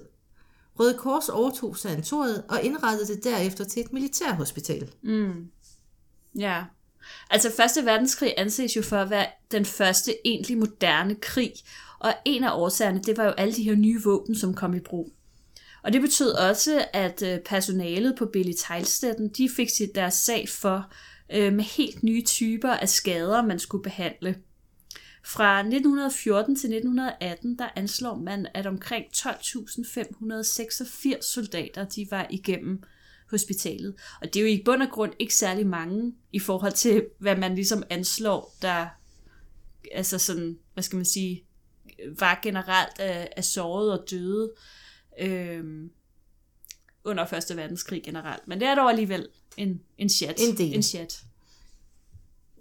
Røde 0.80 0.98
Kors 0.98 1.30
overtog 1.30 1.78
sanatoriet 1.78 2.44
og 2.50 2.64
indrettede 2.64 3.16
det 3.16 3.24
derefter 3.24 3.64
til 3.64 3.82
et 3.82 3.94
militærhospital. 3.94 4.90
Mm. 5.02 5.48
Ja. 6.36 6.64
Altså 7.30 7.52
Første 7.58 7.86
Verdenskrig 7.86 8.34
anses 8.38 8.76
jo 8.76 8.82
for 8.82 8.98
at 8.98 9.10
være 9.10 9.26
den 9.52 9.66
første 9.66 10.28
egentlig 10.28 10.58
moderne 10.58 11.16
krig, 11.16 11.54
og 12.00 12.14
en 12.26 12.44
af 12.44 12.52
årsagerne, 12.54 13.02
det 13.02 13.18
var 13.18 13.24
jo 13.24 13.32
alle 13.32 13.54
de 13.54 13.64
her 13.64 13.76
nye 13.76 14.04
våben, 14.04 14.36
som 14.36 14.54
kom 14.54 14.74
i 14.74 14.80
brug. 14.80 15.12
Og 15.84 15.94
det 15.94 16.02
betød 16.02 16.32
også, 16.32 16.86
at 16.94 17.22
øh, 17.22 17.40
personalet 17.40 18.16
på 18.18 18.26
Billy 18.26 18.54
Teilstetten, 18.58 19.30
de 19.30 19.50
fik 19.56 19.70
sit 19.70 19.96
deres 19.96 20.14
sag 20.14 20.50
for 20.50 20.92
øh, 21.34 21.54
med 21.54 21.64
helt 21.64 22.04
nye 22.04 22.24
typer 22.24 22.70
af 22.70 22.90
skader, 22.90 23.42
man 23.42 23.60
skulle 23.60 23.84
behandle. 23.84 24.36
Fra 25.24 25.60
1914 25.60 26.56
til 26.56 26.68
1918, 26.68 27.60
der 27.60 27.70
anslår 27.76 28.16
man, 28.16 28.48
at 28.54 28.66
omkring 28.66 29.06
12.586 29.16 31.22
soldater, 31.22 31.86
de 31.86 32.08
var 32.12 32.28
igennem 32.30 32.84
hospitalet. 33.30 33.96
Og 34.22 34.34
det 34.34 34.40
er 34.40 34.44
jo 34.44 34.48
i 34.48 34.62
bund 34.66 34.84
og 34.84 34.90
grund 34.90 35.14
ikke 35.20 35.36
særlig 35.36 35.68
mange 35.68 36.14
i 36.32 36.40
forhold 36.40 36.74
til, 36.74 37.06
hvad 37.20 37.36
man 37.36 37.56
ligesom 37.56 37.84
anslår, 37.90 38.56
der 38.62 38.88
altså 39.92 40.18
sådan, 40.18 40.60
hvad 40.74 40.84
skal 40.84 40.96
man 40.96 41.06
sige, 41.06 41.44
var 42.20 42.40
generelt 42.44 43.00
af, 43.00 43.30
af 43.38 43.44
såret 43.44 44.00
og 44.00 44.10
døde 44.10 44.52
øhm, 45.20 45.92
under 47.04 47.26
Første 47.26 47.58
Verdenskrig 47.58 48.04
generelt. 48.04 48.48
Men 48.48 48.60
det 48.60 48.68
er 48.68 48.76
dog 48.76 48.90
alligevel 48.90 49.28
en, 49.58 49.82
en 49.98 50.10
chat. 50.10 50.40
En 50.50 50.58
del. 50.58 50.74
En 50.74 50.84
chat. 50.84 51.24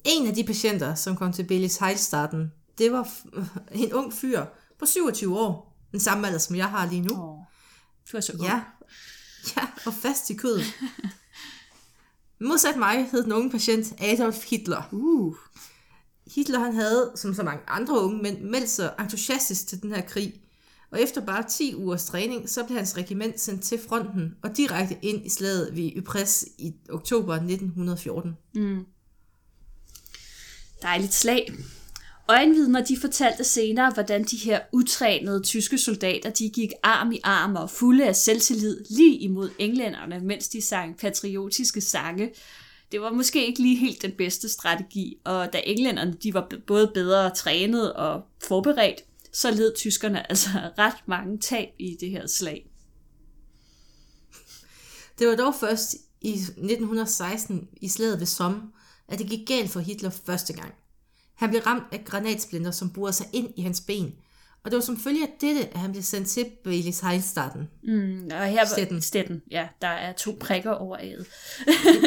En 0.09 0.27
af 0.27 0.35
de 0.35 0.45
patienter, 0.45 0.95
som 0.95 1.17
kom 1.17 1.33
til 1.33 1.43
Billis 1.43 1.77
Heilstaden, 1.77 2.53
det 2.79 2.93
var 2.93 3.11
en 3.73 3.93
ung 3.93 4.13
fyr 4.13 4.45
på 4.79 4.87
27 4.87 5.39
år. 5.39 5.77
Den 5.93 6.01
samme 6.01 6.27
alder, 6.27 6.39
som 6.39 6.57
jeg 6.57 6.71
har 6.71 6.91
lige 6.91 7.03
nu. 7.03 7.15
Åh, 7.15 7.39
du 8.13 8.17
er 8.17 8.21
så 8.21 8.33
ung. 8.33 8.43
Ja, 8.43 8.63
ja 9.57 9.67
og 9.87 9.95
fast 9.95 10.31
i 10.31 10.35
kødet. 10.35 10.65
Modsat 12.41 12.77
mig 12.77 13.09
hed 13.11 13.25
den 13.25 13.33
unge 13.33 13.51
patient 13.51 13.95
Adolf 14.01 14.51
Hitler. 14.51 14.83
Uh. 14.93 15.35
Hitler 16.35 16.59
han 16.59 16.75
havde, 16.75 17.13
som 17.15 17.35
så 17.35 17.43
mange 17.43 17.63
andre 17.67 18.01
unge 18.01 18.23
mænd, 18.23 18.41
meldt 18.41 18.71
sig 18.71 18.95
entusiastisk 19.01 19.69
til 19.69 19.83
den 19.83 19.93
her 19.93 20.01
krig. 20.01 20.41
Og 20.91 21.01
efter 21.01 21.27
bare 21.27 21.43
10 21.49 21.75
ugers 21.75 22.05
træning, 22.05 22.49
så 22.49 22.65
blev 22.65 22.77
hans 22.77 22.97
regiment 22.97 23.41
sendt 23.41 23.63
til 23.63 23.81
fronten 23.89 24.35
og 24.43 24.57
direkte 24.57 24.97
ind 25.03 25.27
i 25.27 25.29
slaget 25.29 25.77
ved 25.77 25.91
Ypres 25.97 26.45
i 26.59 26.75
oktober 26.91 27.35
1914. 27.35 28.37
Dejligt 30.83 31.15
slag. 31.15 31.53
Øjenvidner 32.29 32.85
de 32.85 32.97
fortalte 33.01 33.45
senere, 33.45 33.91
hvordan 33.95 34.25
de 34.25 34.37
her 34.37 34.61
utrænede 34.73 35.43
tyske 35.43 35.79
soldater 35.79 36.31
de 36.31 36.51
gik 36.51 36.73
arm 36.83 37.13
i 37.13 37.21
arm 37.25 37.57
og 37.57 37.71
fulde 37.71 38.09
af 38.09 38.17
selvtillid 38.17 38.85
lige 38.91 39.17
imod 39.17 39.51
englænderne, 39.59 40.21
mens 40.21 40.49
de 40.49 40.63
sang 40.63 40.99
patriotiske 40.99 41.81
sange. 41.81 42.31
Det 42.93 43.01
var 43.01 43.13
måske 43.13 43.47
ikke 43.47 43.63
lige 43.63 43.77
helt 43.77 44.03
den 44.03 44.13
bedste 44.13 44.49
strategi, 44.49 45.17
og 45.25 45.53
da 45.53 45.61
englænderne 45.65 46.17
de 46.23 46.35
var 46.35 46.49
både 46.67 46.91
bedre 46.95 47.31
trænet 47.35 47.93
og 47.93 48.23
forberedt, 48.43 49.05
så 49.33 49.51
led 49.51 49.75
tyskerne 49.77 50.27
altså 50.31 50.49
ret 50.79 51.03
mange 51.07 51.39
tab 51.39 51.69
i 51.79 51.97
det 52.01 52.11
her 52.11 52.27
slag. 52.27 52.71
Det 55.19 55.29
var 55.29 55.37
dog 55.37 55.55
først 55.61 55.97
i 56.21 56.33
1916 56.33 57.69
i 57.81 57.89
slaget 57.89 58.21
ved 58.21 58.27
Somme, 58.27 58.63
at 59.09 59.19
det 59.19 59.29
gik 59.29 59.49
galt 59.49 59.71
for 59.71 59.81
Hitler 59.81 60.11
første 60.11 60.53
gang. 60.53 60.75
Han 61.35 61.51
blev 61.51 61.63
ramt 61.63 61.85
af 61.93 62.05
granatsplinter, 62.05 62.71
som 62.71 62.91
borede 62.91 63.13
sig 63.13 63.27
ind 63.33 63.49
i 63.57 63.63
hans 63.63 63.81
ben, 63.81 64.15
og 64.65 64.71
det 64.71 64.77
var 64.77 64.83
som 64.83 65.01
følge 65.01 65.23
af 65.23 65.33
dette, 65.41 65.69
at 65.69 65.81
han 65.81 65.93
blev 65.93 66.03
sendt 66.03 66.29
til 66.29 66.47
Belis 66.65 67.01
Heilstaden. 67.01 67.69
Mm, 67.83 68.31
og 68.33 68.47
her 68.47 68.61
var 68.61 68.65
Stetten. 68.65 69.03
Stetten, 69.03 69.43
ja, 69.51 69.69
der 69.83 69.89
er 69.89 70.13
to 70.13 70.37
prikker 70.41 70.71
over 70.71 70.97
A'et. 70.97 71.25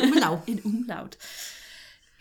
Umlaut. 0.07 0.39
en 0.47 0.61
umlaut. 0.63 1.17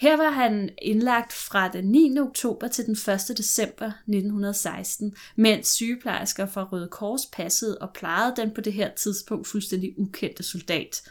Her 0.01 0.17
var 0.17 0.31
han 0.31 0.71
indlagt 0.83 1.33
fra 1.33 1.69
den 1.69 1.85
9. 1.85 2.19
oktober 2.19 2.69
til 2.69 2.87
den 2.87 2.93
1. 2.93 3.39
december 3.39 3.87
1916, 3.87 5.17
mens 5.37 5.69
sygeplejersker 5.69 6.47
fra 6.47 6.65
Røde 6.73 6.89
Kors 6.89 7.27
passede 7.33 7.79
og 7.79 7.91
plejede 7.95 8.35
den 8.37 8.51
på 8.55 8.61
det 8.61 8.73
her 8.73 8.91
tidspunkt 8.95 9.47
fuldstændig 9.47 9.99
ukendte 9.99 10.43
soldat. 10.43 11.03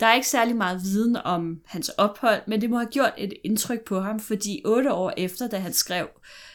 Der 0.00 0.06
er 0.06 0.14
ikke 0.14 0.28
særlig 0.28 0.56
meget 0.56 0.82
viden 0.82 1.16
om 1.16 1.60
hans 1.66 1.88
ophold, 1.88 2.42
men 2.46 2.60
det 2.60 2.70
må 2.70 2.78
have 2.78 2.90
gjort 2.90 3.12
et 3.18 3.32
indtryk 3.44 3.84
på 3.84 4.00
ham, 4.00 4.20
fordi 4.20 4.62
otte 4.64 4.92
år 4.92 5.12
efter, 5.16 5.48
da 5.48 5.58
han 5.58 5.72
skrev 5.72 6.08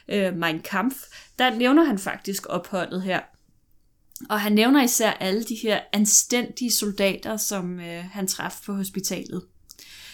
øh, 0.08 0.36
Mein 0.38 0.62
Kampf, 0.62 0.96
der 1.40 1.56
nævner 1.56 1.84
han 1.84 2.00
faktisk 2.00 2.46
opholdet 2.50 3.02
her. 3.02 3.20
Og 4.30 4.42
han 4.42 4.54
nævner 4.54 4.84
især 4.84 5.12
alle 5.12 5.44
de 5.44 5.56
her 5.56 5.80
anstændige 5.94 6.72
soldater, 6.72 7.38
som 7.38 7.80
øh, 7.80 8.04
han 8.12 8.28
traf 8.28 8.62
på 8.66 8.74
hospitalet. 8.74 9.44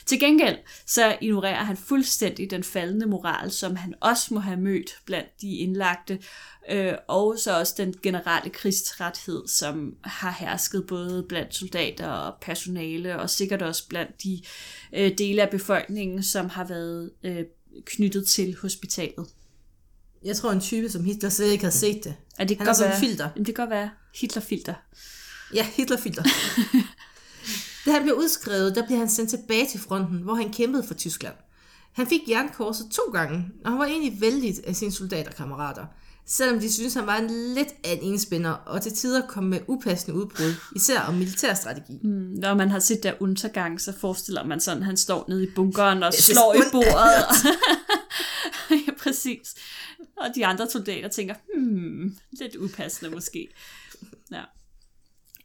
Til 0.09 0.19
gengæld 0.19 0.57
så 0.85 1.17
ignorerer 1.21 1.63
han 1.63 1.77
fuldstændig 1.77 2.51
den 2.51 2.63
faldende 2.63 3.05
moral, 3.05 3.51
som 3.51 3.75
han 3.75 3.93
også 4.01 4.33
må 4.33 4.39
have 4.39 4.59
mødt 4.59 4.99
blandt 5.05 5.41
de 5.41 5.55
indlagte, 5.55 6.19
øh, 6.71 6.93
og 7.07 7.39
så 7.39 7.59
også 7.59 7.73
den 7.77 7.95
generelle 8.03 8.49
krigstræthed, 8.49 9.47
som 9.47 9.95
har 10.03 10.35
hersket 10.39 10.87
både 10.87 11.23
blandt 11.23 11.55
soldater 11.55 12.07
og 12.07 12.33
personale, 12.41 13.19
og 13.19 13.29
sikkert 13.29 13.61
også 13.61 13.87
blandt 13.89 14.23
de 14.23 14.41
øh, 14.93 15.17
dele 15.17 15.41
af 15.41 15.49
befolkningen, 15.49 16.23
som 16.23 16.49
har 16.49 16.63
været 16.63 17.11
øh, 17.23 17.43
knyttet 17.85 18.27
til 18.27 18.55
hospitalet. 18.61 19.27
Jeg 20.25 20.35
tror, 20.35 20.51
en 20.51 20.61
type 20.61 20.89
som 20.89 21.03
Hitler 21.03 21.29
slet 21.29 21.51
ikke 21.51 21.63
havde 21.63 21.75
set 21.75 22.03
det. 22.03 22.15
Er 22.39 22.43
det 22.43 22.57
Han 22.57 22.65
kan 22.65 22.69
er 22.69 22.73
sådan 22.73 22.89
være, 22.89 22.99
en 22.99 23.05
filter. 23.05 23.29
Jamen, 23.35 23.45
det 23.45 23.55
kan 23.55 23.63
godt 23.63 23.69
være 23.69 23.89
Hitlerfilter. 24.15 24.73
Ja, 25.53 25.67
Hitlerfilter. 25.75 26.23
da 27.85 27.91
han 27.91 28.03
blev 28.03 28.15
udskrevet, 28.15 28.75
der 28.75 28.85
blev 28.85 28.97
han 28.97 29.09
sendt 29.09 29.29
tilbage 29.29 29.67
til 29.67 29.79
fronten, 29.79 30.17
hvor 30.17 30.35
han 30.35 30.53
kæmpede 30.53 30.83
for 30.83 30.93
Tyskland. 30.93 31.35
Han 31.93 32.07
fik 32.07 32.21
jernkorset 32.29 32.87
to 32.91 33.01
gange, 33.13 33.45
og 33.65 33.71
han 33.71 33.79
var 33.79 33.85
egentlig 33.85 34.21
vældig 34.21 34.55
af 34.67 34.75
sine 34.75 34.91
soldaterkammerater. 34.91 35.85
Selvom 36.25 36.59
de 36.59 36.73
synes 36.73 36.93
han 36.93 37.07
var 37.07 37.17
en 37.17 37.29
lidt 37.55 37.67
af 37.83 37.91
en 37.91 38.13
enspænder, 38.13 38.51
og 38.51 38.81
til 38.81 38.93
tider 38.93 39.27
kom 39.27 39.43
med 39.43 39.59
upassende 39.67 40.17
udbrud, 40.17 40.53
især 40.75 40.99
om 40.99 41.13
militærstrategi. 41.13 41.99
Mm, 42.03 42.09
Når 42.09 42.53
man 42.53 42.69
har 42.69 42.79
set 42.79 43.03
der 43.03 43.13
undergang, 43.19 43.81
så 43.81 43.93
forestiller 43.99 44.43
man 44.45 44.59
sådan, 44.59 44.81
at 44.81 44.85
han 44.85 44.97
står 44.97 45.25
nede 45.29 45.43
i 45.43 45.49
bunkeren 45.55 46.03
og 46.03 46.13
slår 46.13 46.53
i 46.53 46.61
bordet. 46.71 47.25
ja, 48.87 48.91
præcis. 49.03 49.55
Og 50.17 50.27
de 50.35 50.45
andre 50.45 50.69
soldater 50.69 51.09
tænker, 51.09 51.35
hmm, 51.55 52.17
lidt 52.31 52.55
upassende 52.55 53.11
måske. 53.11 53.47
Ja. 54.31 54.41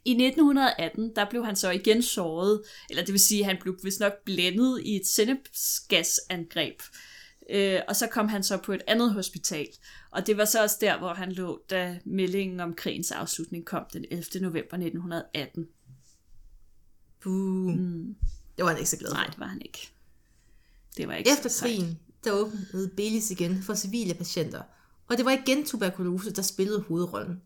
I 0.05 0.11
1918, 0.11 1.15
der 1.15 1.29
blev 1.29 1.45
han 1.45 1.55
så 1.55 1.71
igen 1.71 2.01
såret, 2.01 2.61
eller 2.89 3.03
det 3.03 3.11
vil 3.11 3.19
sige, 3.19 3.39
at 3.39 3.45
han 3.45 3.57
blev 3.61 3.79
vist 3.83 3.99
nok 3.99 4.13
blændet 4.25 4.81
i 4.83 4.95
et 4.95 5.07
sennepsgasangreb. 5.07 6.81
Øh, 7.49 7.79
og 7.87 7.95
så 7.95 8.07
kom 8.07 8.27
han 8.27 8.43
så 8.43 8.57
på 8.57 8.73
et 8.73 8.81
andet 8.87 9.13
hospital. 9.13 9.67
Og 10.11 10.27
det 10.27 10.37
var 10.37 10.45
så 10.45 10.63
også 10.63 10.77
der, 10.81 10.97
hvor 10.97 11.13
han 11.13 11.31
lå, 11.31 11.61
da 11.69 11.99
meldingen 12.05 12.59
om 12.59 12.73
krigens 12.73 13.11
afslutning 13.11 13.65
kom 13.65 13.83
den 13.93 14.05
11. 14.11 14.23
november 14.41 14.73
1918. 14.73 15.67
Buh. 17.23 17.77
Mm. 17.77 18.15
Det 18.57 18.63
var 18.65 18.69
han 18.69 18.77
ikke 18.77 18.89
så 18.89 18.97
glad 18.97 19.09
for. 19.09 19.15
Nej, 19.15 19.27
det 19.27 19.39
var 19.39 19.47
han 19.47 19.61
ikke. 19.61 19.91
Det 20.97 21.07
var 21.07 21.13
ikke 21.13 21.31
Efter 21.31 21.49
så 21.49 21.65
krigen, 21.65 21.99
der 22.23 22.31
åbnede 22.31 22.91
Belis 22.97 23.31
igen 23.31 23.63
for 23.63 23.73
civile 23.73 24.13
patienter, 24.13 24.61
og 25.07 25.17
det 25.17 25.25
var 25.25 25.31
igen 25.31 25.65
tuberkulose, 25.65 26.31
der 26.31 26.41
spillede 26.41 26.81
hovedrollen. 26.81 27.41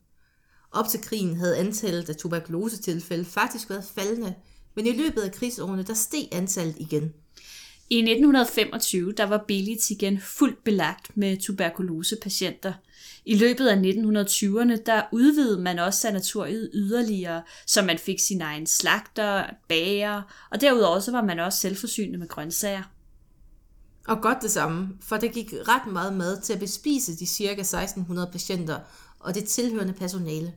Op 0.72 0.88
til 0.88 1.02
krigen 1.02 1.36
havde 1.36 1.58
antallet 1.58 2.10
af 2.10 2.16
tuberkulosetilfælde 2.16 3.26
faktisk 3.26 3.70
været 3.70 3.84
faldende, 3.96 4.34
men 4.76 4.88
i 4.88 4.92
løbet 4.92 5.22
af 5.22 5.32
krigsårene, 5.32 5.84
der 5.84 5.94
steg 5.94 6.28
antallet 6.32 6.76
igen. 6.80 7.14
I 7.90 7.98
1925 7.98 9.12
der 9.12 9.24
var 9.24 9.44
Belitz 9.48 9.90
igen 9.90 10.22
fuldt 10.22 10.64
belagt 10.64 11.18
med 11.18 11.38
tuberkulosepatienter. 11.38 12.74
I 13.26 13.36
løbet 13.36 13.68
af 13.68 13.76
1920'erne 13.76 14.84
der 14.86 15.02
udvidede 15.12 15.62
man 15.62 15.80
også 15.80 16.00
sanatoriet 16.00 16.70
yderligere, 16.74 17.44
så 17.68 17.82
man 17.82 17.98
fik 17.98 18.20
sin 18.20 18.42
egen 18.42 18.68
slagter, 18.68 19.46
bager, 19.70 20.22
og 20.52 20.62
derudover 20.62 21.00
så 21.00 21.12
var 21.12 21.24
man 21.24 21.40
også 21.40 21.60
selvforsynende 21.60 22.20
med 22.20 22.28
grøntsager. 22.28 22.84
Og 24.08 24.22
godt 24.22 24.38
det 24.42 24.52
samme, 24.52 24.90
for 25.02 25.18
der 25.18 25.28
gik 25.28 25.54
ret 25.54 25.92
meget 25.94 26.14
mad 26.14 26.42
til 26.42 26.54
at 26.54 26.60
bespise 26.60 27.16
de 27.16 27.28
ca. 27.28 27.52
1600 27.52 28.30
patienter 28.32 28.80
og 29.20 29.36
det 29.36 29.46
tilhørende 29.46 29.94
personale. 29.94 30.54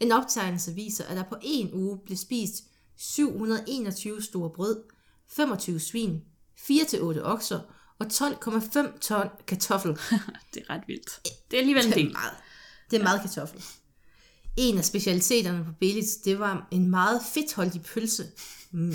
En 0.00 0.12
optegnelse 0.12 0.74
viser, 0.74 1.04
at 1.04 1.16
der 1.16 1.22
på 1.22 1.36
en 1.42 1.70
uge 1.72 1.98
blev 2.04 2.16
spist 2.16 2.54
721 2.96 4.22
store 4.22 4.50
brød, 4.50 4.82
25 5.28 5.80
svin, 5.80 6.22
4-8 6.60 7.20
okser 7.22 7.60
og 7.98 8.06
12,5 8.06 8.98
ton 8.98 9.28
kartoffel. 9.46 9.90
Det 10.54 10.62
er 10.68 10.70
ret 10.74 10.82
vildt. 10.86 11.20
Det 11.50 11.56
er 11.56 11.60
alligevel 11.60 11.84
en 11.86 11.92
Det 11.92 11.98
er 12.00 12.04
del. 12.04 12.12
meget, 12.12 12.32
det 12.90 12.98
er 12.98 13.02
meget 13.02 13.20
kartoffel. 13.20 13.64
En 14.56 14.78
af 14.78 14.84
specialiteterne 14.84 15.64
på 15.64 15.70
Belitz, 15.80 16.12
det 16.24 16.38
var 16.38 16.68
en 16.70 16.90
meget 16.90 17.20
fedtholdig 17.34 17.82
pølse. 17.82 18.26
Mm. 18.70 18.94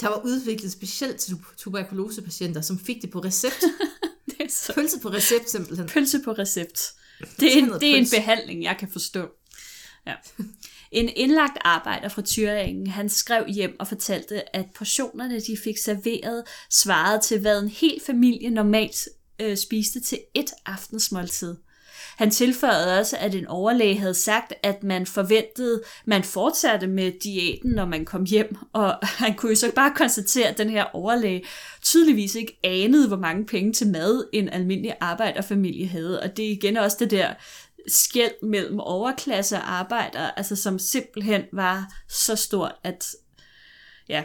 Der 0.00 0.08
var 0.08 0.22
udviklet 0.24 0.72
specielt 0.72 1.16
til 1.20 1.36
tuberkulosepatienter, 1.56 2.60
som 2.60 2.78
fik 2.78 3.02
det 3.02 3.10
på 3.10 3.18
recept. 3.20 3.60
Det 4.26 4.36
er 4.40 4.48
så 4.50 4.72
Pølse 4.74 5.00
på 5.00 5.08
recept 5.08 5.50
simpelthen. 5.50 5.88
pølse 5.88 6.20
på 6.24 6.32
recept. 6.32 6.80
Det 7.40 7.54
er, 7.54 7.58
en, 7.58 7.70
det 7.80 7.90
er 7.90 7.96
en 7.96 8.06
behandling, 8.16 8.62
jeg 8.62 8.76
kan 8.78 8.88
forstå. 8.92 9.28
Ja. 10.06 10.14
En 10.92 11.10
indlagt 11.16 11.58
arbejder 11.60 12.08
fra 12.08 12.22
Thüringen, 12.22 12.90
han 12.90 13.08
skrev 13.08 13.48
hjem 13.48 13.76
og 13.80 13.88
fortalte, 13.88 14.56
at 14.56 14.66
portionerne, 14.74 15.40
de 15.40 15.56
fik 15.64 15.78
serveret, 15.78 16.44
svarede 16.70 17.22
til, 17.22 17.40
hvad 17.40 17.62
en 17.62 17.68
hel 17.68 18.00
familie 18.06 18.50
normalt 18.50 19.08
øh, 19.40 19.56
spiste 19.56 20.00
til 20.00 20.18
et 20.34 20.50
aftensmåltid. 20.66 21.56
Han 22.18 22.30
tilføjede 22.30 22.98
også, 22.98 23.16
at 23.16 23.34
en 23.34 23.46
overlæge 23.46 23.98
havde 23.98 24.14
sagt, 24.14 24.54
at 24.62 24.82
man 24.82 25.06
forventede, 25.06 25.82
man 26.04 26.24
fortsatte 26.24 26.86
med 26.86 27.12
diæten, 27.24 27.70
når 27.70 27.84
man 27.84 28.04
kom 28.04 28.24
hjem, 28.24 28.56
og 28.72 28.98
han 29.24 29.34
kunne 29.34 29.50
jo 29.50 29.56
så 29.56 29.72
bare 29.74 29.92
konstatere, 29.96 30.48
at 30.48 30.58
den 30.58 30.70
her 30.70 30.84
overlæge 30.84 31.44
tydeligvis 31.82 32.34
ikke 32.34 32.58
anede, 32.64 33.08
hvor 33.08 33.16
mange 33.16 33.46
penge 33.46 33.72
til 33.72 33.88
mad 33.88 34.28
en 34.32 34.48
almindelig 34.48 34.94
arbejderfamilie 35.00 35.86
havde, 35.86 36.22
og 36.22 36.36
det 36.36 36.46
er 36.46 36.50
igen 36.50 36.76
også 36.76 36.96
det 37.00 37.10
der 37.10 37.34
skæld 37.88 38.42
mellem 38.42 38.80
overklasse 38.80 39.56
og 39.56 39.72
arbejder, 39.72 40.30
altså 40.30 40.56
som 40.56 40.78
simpelthen 40.78 41.42
var 41.52 41.92
så 42.08 42.36
stort, 42.36 42.74
at 42.84 43.06
ja, 44.08 44.24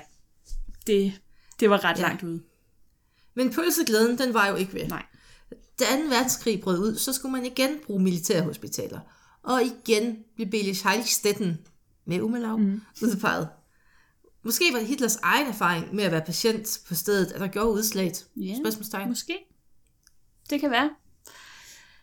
det, 0.88 1.14
det 1.60 1.70
var 1.70 1.84
ret 1.84 1.98
ja. 1.98 2.02
langt 2.02 2.24
ude. 2.24 2.42
Men 3.36 3.54
pølseglæden, 3.54 4.18
den 4.18 4.34
var 4.34 4.48
jo 4.48 4.56
ikke 4.56 4.74
ved. 4.74 4.88
Nej. 4.88 5.04
Da 5.80 5.86
2. 5.86 6.02
verdenskrig 6.10 6.62
brød 6.62 6.80
ud, 6.80 6.96
så 6.96 7.14
skulle 7.14 7.32
man 7.32 7.46
igen 7.46 7.80
bruge 7.86 8.04
militærhospitaler. 8.04 9.00
Og 9.44 9.64
igen 9.64 10.18
blev 10.36 10.48
Belich 10.48 10.88
Heilichstetten 10.88 11.60
med 12.06 12.22
Umelaug 12.22 12.60
mm. 12.60 12.82
udpeget. 13.02 13.50
Måske 14.44 14.66
var 14.74 14.80
det 14.80 14.88
Hitlers 14.88 15.16
egen 15.16 15.48
erfaring 15.48 15.96
med 15.96 16.04
at 16.04 16.12
være 16.12 16.26
patient 16.26 16.80
på 16.88 16.96
stedet, 16.96 17.32
at 17.32 17.40
der 17.40 17.48
gjorde 17.48 17.70
udslaget. 17.70 18.26
Ja. 18.36 18.56
Spørgsmålstegn. 18.64 19.10
Måske. 19.10 19.38
Det 20.50 20.60
kan 20.60 20.72
være. 20.72 20.90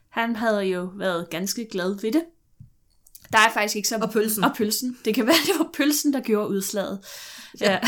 Han 0.08 0.36
havde 0.36 0.60
jo 0.60 0.92
været 0.96 1.30
ganske 1.30 1.68
glad 1.70 2.00
ved 2.00 2.12
det. 2.12 2.24
Der 3.32 3.38
er 3.38 3.52
faktisk 3.52 3.76
ikke 3.76 3.88
så... 3.88 3.96
Og 3.96 4.12
pølsen. 4.12 4.44
Og 4.44 4.56
pølsen. 4.56 4.98
Det 5.04 5.14
kan 5.14 5.26
være, 5.26 5.36
det 5.46 5.58
var 5.58 5.70
pølsen, 5.74 6.12
der 6.12 6.20
gjorde 6.20 6.48
udslaget. 6.48 7.06
Ja. 7.60 7.78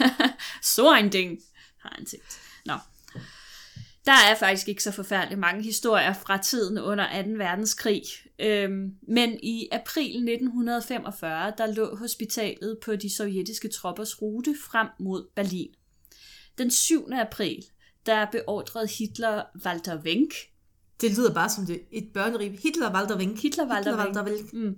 så 0.74 0.94
en 0.94 1.10
ding, 1.10 1.38
har 1.82 1.94
han 1.96 2.06
tænkt. 2.06 2.40
Der 4.04 4.12
er 4.30 4.34
faktisk 4.34 4.68
ikke 4.68 4.82
så 4.82 4.90
forfærdeligt 4.92 5.40
mange 5.40 5.62
historier 5.62 6.12
fra 6.12 6.36
tiden 6.36 6.78
under 6.78 7.22
2. 7.24 7.30
verdenskrig. 7.30 8.02
Øhm, 8.38 8.94
men 9.02 9.38
i 9.42 9.68
april 9.72 10.16
1945, 10.16 11.52
der 11.58 11.66
lå 11.66 11.96
hospitalet 11.96 12.78
på 12.84 12.96
de 12.96 13.16
sovjetiske 13.16 13.68
troppers 13.68 14.22
rute 14.22 14.56
frem 14.70 14.88
mod 15.00 15.28
Berlin. 15.34 15.74
Den 16.58 16.70
7. 16.70 17.08
april, 17.12 17.64
der 18.06 18.26
beordrede 18.32 18.88
Hitler 18.98 19.42
Walter 19.64 20.02
Wenck, 20.02 20.34
Det 21.00 21.10
lyder 21.16 21.34
bare 21.34 21.50
som 21.50 21.66
det 21.66 21.80
et 21.90 22.08
børnerib. 22.14 22.60
Hitler 22.62 22.94
Walter 22.94 23.18
Wenck. 23.18 23.42
Hitler 23.42 23.68
Walter 23.68 23.96
Wenck. 23.96 24.16
Walter 24.16 24.32
Wenck. 24.32 24.52
Mm. 24.52 24.76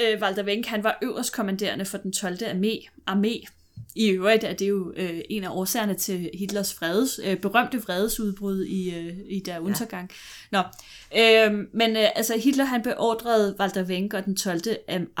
Øh, 0.00 0.22
Walter 0.22 0.44
Wenck, 0.44 0.66
han 0.66 0.84
var 0.84 0.98
øverstkommanderende 1.02 1.84
for 1.84 1.98
den 1.98 2.12
12. 2.12 2.34
armé. 2.34 2.88
armé. 3.10 3.57
I 3.94 4.08
øvrigt 4.08 4.44
er 4.44 4.52
det 4.52 4.68
jo 4.68 4.92
øh, 4.96 5.20
en 5.30 5.44
af 5.44 5.50
årsagerne 5.50 5.94
til 5.94 6.30
Hitlers 6.34 6.74
fredes, 6.74 7.20
øh, 7.24 7.36
berømte 7.36 7.82
vredesudbrud 7.82 8.64
i, 8.64 8.94
øh, 8.94 9.16
i 9.28 9.40
der 9.40 9.58
undergang. 9.58 10.10
Nå, 10.52 10.58
øh, 11.16 11.66
men 11.72 11.96
øh, 11.96 12.08
altså 12.14 12.38
Hitler 12.38 12.64
han 12.64 12.82
beordrede 12.82 13.56
Walter 13.60 13.84
Wenck 13.84 14.14
og 14.14 14.24
den 14.24 14.36
12. 14.36 14.60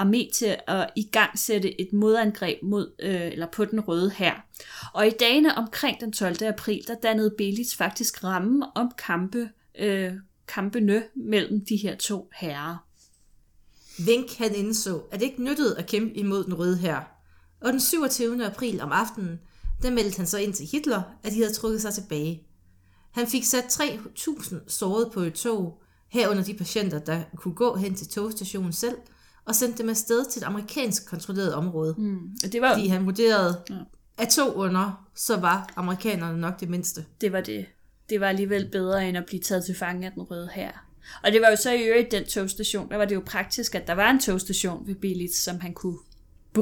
armé 0.00 0.32
til 0.32 0.56
at 0.66 0.90
igangsætte 0.96 1.80
et 1.80 1.92
modangreb 1.92 2.62
mod 2.62 2.92
øh, 2.98 3.32
eller 3.32 3.46
på 3.46 3.64
den 3.64 3.80
røde 3.80 4.10
hær. 4.10 4.46
Og 4.94 5.06
i 5.06 5.10
dagene 5.10 5.54
omkring 5.54 6.00
den 6.00 6.12
12. 6.12 6.42
april, 6.42 6.84
der 6.86 6.94
dannede 6.94 7.34
Belitz 7.38 7.76
faktisk 7.76 8.24
rammen 8.24 8.64
om 8.74 8.92
kampe, 9.06 9.48
øh, 9.78 10.12
kampene 10.48 11.02
mellem 11.14 11.64
de 11.64 11.76
her 11.76 11.96
to 11.96 12.30
herrer. 12.34 12.76
Wenck 14.06 14.38
han 14.38 14.54
indså, 14.54 15.00
at 15.10 15.20
det 15.20 15.26
ikke 15.26 15.42
nyttede 15.42 15.78
at 15.78 15.86
kæmpe 15.86 16.16
imod 16.16 16.44
den 16.44 16.54
røde 16.54 16.76
her. 16.76 17.17
Og 17.60 17.72
den 17.72 17.80
27. 17.80 18.46
april 18.46 18.80
om 18.80 18.92
aftenen, 18.92 19.40
der 19.82 19.90
meldte 19.90 20.16
han 20.16 20.26
så 20.26 20.38
ind 20.38 20.54
til 20.54 20.66
Hitler, 20.66 21.02
at 21.22 21.32
de 21.32 21.38
havde 21.38 21.52
trukket 21.52 21.82
sig 21.82 21.94
tilbage. 21.94 22.42
Han 23.12 23.26
fik 23.26 23.44
sat 23.44 23.64
3.000 23.64 24.56
såret 24.66 25.12
på 25.12 25.20
et 25.20 25.34
tog, 25.34 25.82
herunder 26.08 26.44
de 26.44 26.54
patienter, 26.54 26.98
der 26.98 27.22
kunne 27.36 27.54
gå 27.54 27.76
hen 27.76 27.94
til 27.94 28.08
togstationen 28.08 28.72
selv, 28.72 28.96
og 29.44 29.54
sendte 29.54 29.78
dem 29.78 29.88
afsted 29.88 30.24
til 30.30 30.40
et 30.40 30.46
amerikansk 30.46 31.06
kontrolleret 31.06 31.54
område. 31.54 31.94
Mm. 31.98 32.18
Det 32.52 32.62
var, 32.62 32.74
Fordi 32.74 32.88
han 32.88 33.06
vurderede, 33.06 33.62
at 34.18 34.28
to 34.28 34.52
under, 34.52 35.08
så 35.14 35.36
var 35.36 35.72
amerikanerne 35.76 36.40
nok 36.40 36.60
det 36.60 36.68
mindste. 36.68 37.04
det 37.20 37.32
var 37.32 37.40
det. 37.40 37.66
Det 38.10 38.20
var 38.20 38.28
alligevel 38.28 38.68
bedre, 38.72 39.08
end 39.08 39.16
at 39.16 39.26
blive 39.26 39.40
taget 39.40 39.64
til 39.64 39.74
fange 39.74 40.06
af 40.06 40.12
den 40.12 40.22
røde 40.22 40.48
her. 40.54 40.70
Og 41.24 41.32
det 41.32 41.40
var 41.40 41.50
jo 41.50 41.56
så 41.56 41.72
i 41.72 41.82
øvrigt 41.82 42.10
den 42.10 42.24
togstation, 42.24 42.90
der 42.90 42.96
var 42.96 43.04
det 43.04 43.14
jo 43.14 43.22
praktisk, 43.26 43.74
at 43.74 43.86
der 43.86 43.92
var 43.92 44.10
en 44.10 44.20
togstation 44.20 44.86
ved 44.86 44.94
Billit, 44.94 45.34
som 45.34 45.60
han 45.60 45.74
kunne 45.74 45.98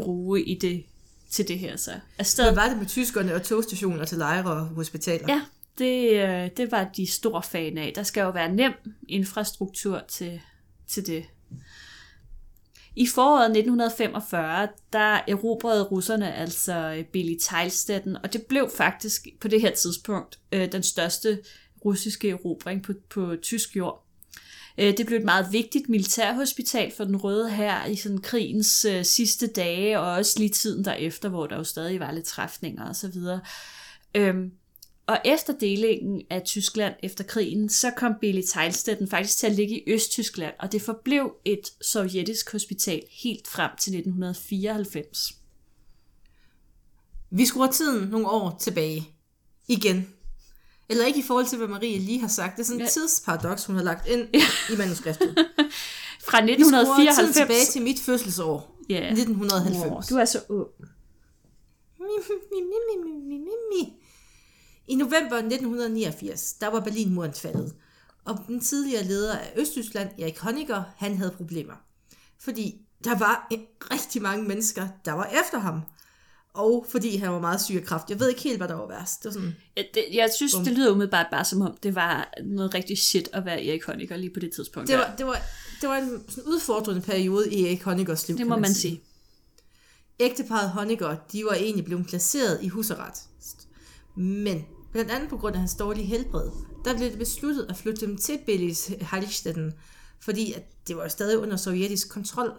bruge 0.02 0.42
i 0.42 0.58
det, 0.58 0.84
til 1.30 1.48
det 1.48 1.58
her 1.58 1.76
så. 1.76 1.90
Afsted. 2.18 2.44
Hvad 2.44 2.54
var 2.54 2.68
det 2.68 2.78
med 2.78 2.86
tyskerne 2.86 3.34
og 3.34 3.42
togstationer 3.42 4.04
til 4.04 4.18
lejre 4.18 4.50
og 4.50 4.66
hospitaler? 4.66 5.26
Ja, 5.28 5.42
det, 5.78 6.10
øh, 6.12 6.50
det 6.56 6.72
var 6.72 6.90
de 6.96 7.06
store 7.06 7.42
fan 7.42 7.78
af. 7.78 7.92
Der 7.94 8.02
skal 8.02 8.20
jo 8.20 8.30
være 8.30 8.52
nem 8.52 8.72
infrastruktur 9.08 10.02
til, 10.08 10.40
til 10.86 11.06
det. 11.06 11.24
I 12.96 13.06
foråret 13.06 13.44
1945, 13.44 14.68
der 14.92 15.20
erobrede 15.28 15.82
russerne 15.82 16.34
altså 16.34 17.04
Billy 17.12 17.36
Teilstetten, 17.40 18.16
og 18.16 18.32
det 18.32 18.42
blev 18.42 18.70
faktisk 18.76 19.26
på 19.40 19.48
det 19.48 19.60
her 19.60 19.74
tidspunkt 19.74 20.38
øh, 20.52 20.72
den 20.72 20.82
største 20.82 21.38
russiske 21.84 22.30
erobring 22.30 22.82
på, 22.82 22.92
på 23.10 23.36
tysk 23.42 23.76
jord. 23.76 24.05
Øh, 24.78 24.96
Det 24.96 25.06
blev 25.06 25.18
et 25.18 25.24
meget 25.24 25.46
vigtigt 25.52 25.88
militærhospital 25.88 26.92
for 26.96 27.04
den 27.04 27.16
røde 27.16 27.50
her 27.50 27.86
i 27.86 27.96
sådan 27.96 28.18
krigens 28.18 28.84
øh, 28.84 29.04
sidste 29.04 29.46
dage, 29.46 30.00
og 30.00 30.12
også 30.12 30.38
lige 30.38 30.50
tiden 30.50 30.84
derefter, 30.84 31.28
hvor 31.28 31.46
der 31.46 31.56
jo 31.56 31.64
stadig 31.64 32.00
var 32.00 32.12
lidt 32.12 32.24
træfninger 32.24 32.88
og 32.88 32.96
så 32.96 33.08
videre. 33.08 33.40
Øhm, 34.14 34.52
og 35.06 35.18
efter 35.24 35.52
delingen 35.52 36.22
af 36.30 36.42
Tyskland 36.42 36.94
efter 37.02 37.24
krigen, 37.24 37.68
så 37.68 37.90
kom 37.96 38.12
Billy 38.20 38.42
Teilstetten 38.52 39.08
faktisk 39.08 39.38
til 39.38 39.46
at 39.46 39.52
ligge 39.52 39.78
i 39.78 39.92
Østtyskland, 39.92 40.54
og 40.58 40.72
det 40.72 40.82
forblev 40.82 41.32
et 41.44 41.72
sovjetisk 41.82 42.52
hospital 42.52 43.02
helt 43.10 43.48
frem 43.48 43.70
til 43.80 43.90
1994. 43.90 45.32
Vi 47.30 47.44
skruer 47.44 47.70
tiden 47.70 48.08
nogle 48.08 48.28
år 48.28 48.56
tilbage. 48.60 49.08
Igen. 49.68 50.15
Eller 50.88 51.04
ikke 51.06 51.18
i 51.18 51.22
forhold 51.22 51.46
til, 51.46 51.58
hvad 51.58 51.68
Marie 51.68 51.98
lige 51.98 52.20
har 52.20 52.28
sagt. 52.28 52.56
Det 52.56 52.62
er 52.62 52.66
sådan 52.66 52.80
en 52.80 52.84
Ja. 52.84 52.90
tidsparadoks, 52.90 53.64
hun 53.64 53.76
har 53.76 53.82
lagt 53.82 54.06
ind 54.08 54.28
i 54.72 54.76
manuskriftet. 54.78 55.34
Fra 56.28 56.44
Vi 56.44 56.54
skruer 56.54 56.56
tiden 56.56 56.74
1994... 56.74 57.36
tilbage 57.36 57.64
til 57.72 57.82
mit 57.82 58.00
fødselsår. 58.00 58.76
Ja. 58.88 59.06
1990. 59.10 59.90
Wow, 59.90 60.00
du 60.10 60.16
er 60.16 60.24
så 60.24 60.40
ung. 60.48 60.68
I 64.88 64.94
november 64.94 65.36
1989, 65.36 66.52
der 66.52 66.68
var 66.68 66.80
Berlinmuren 66.80 67.32
faldet, 67.34 67.74
og 68.24 68.38
den 68.48 68.60
tidligere 68.60 69.04
leder 69.04 69.36
af 69.38 69.52
Østtyskland, 69.56 70.08
Erik 70.18 70.38
Honecker, 70.38 70.82
han 70.96 71.16
havde 71.16 71.30
problemer. 71.30 71.74
Fordi 72.38 72.80
der 73.04 73.18
var 73.18 73.46
en- 73.50 73.66
rigtig 73.90 74.22
mange 74.22 74.44
mennesker, 74.48 74.88
der 75.04 75.12
var 75.12 75.24
efter 75.44 75.58
ham. 75.58 75.80
Og 76.56 76.86
fordi 76.88 77.16
han 77.16 77.32
var 77.32 77.40
meget 77.40 77.60
syg 77.62 77.74
af 77.74 77.84
kræft. 77.84 78.10
Jeg 78.10 78.20
ved 78.20 78.28
ikke 78.28 78.42
helt, 78.42 78.56
hvad 78.56 78.68
der 78.68 78.74
var 78.74 78.88
værst. 78.88 79.22
Det 79.22 79.24
var 79.24 79.32
sådan, 79.32 79.56
Ja, 79.76 79.82
det, 79.94 80.04
jeg 80.12 80.30
synes, 80.36 80.54
det 80.54 80.72
lyder 80.72 80.92
umiddelbart 80.92 81.26
bare 81.30 81.44
som 81.44 81.60
om, 81.62 81.76
det 81.82 81.94
var 81.94 82.34
noget 82.44 82.74
rigtig 82.74 82.98
shit 82.98 83.28
at 83.32 83.44
være 83.44 83.66
Erik 83.66 83.84
Honecker 83.84 84.16
lige 84.16 84.30
på 84.34 84.40
det 84.40 84.52
tidspunkt. 84.52 84.88
det, 84.88 84.98
var, 84.98 85.14
det, 85.18 85.26
var, 85.26 85.38
det 85.80 85.88
var 85.88 85.96
en 85.96 86.24
sådan 86.28 86.44
udfordrende 86.44 87.00
periode 87.00 87.52
i 87.54 87.66
Erik 87.66 87.82
Honeckers 87.82 88.28
liv. 88.28 88.38
det 88.38 88.46
må 88.46 88.56
man 88.56 88.74
sige. 88.74 89.02
Ægteparet 90.20 90.70
Honecker, 90.70 91.16
de 91.32 91.44
var 91.44 91.54
egentlig 91.54 91.84
blevet 91.84 92.06
placeret 92.06 92.58
i 92.62 92.68
husarret. 92.68 93.14
Men 94.16 94.64
blandt 94.92 95.10
andet 95.10 95.28
på 95.28 95.36
grund 95.36 95.54
af 95.54 95.60
hans 95.60 95.74
dårlige 95.74 96.06
helbred, 96.06 96.50
der 96.84 96.96
blev 96.96 97.10
det 97.10 97.18
besluttet 97.18 97.66
at 97.68 97.76
flytte 97.76 98.06
dem 98.06 98.16
til 98.16 98.38
Billis 98.46 98.90
Heilichstetten, 99.00 99.72
fordi 100.20 100.52
at 100.52 100.62
det 100.88 100.96
var 100.96 101.08
stadig 101.08 101.38
under 101.38 101.56
sovjetisk 101.56 102.08
kontrol. 102.08 102.52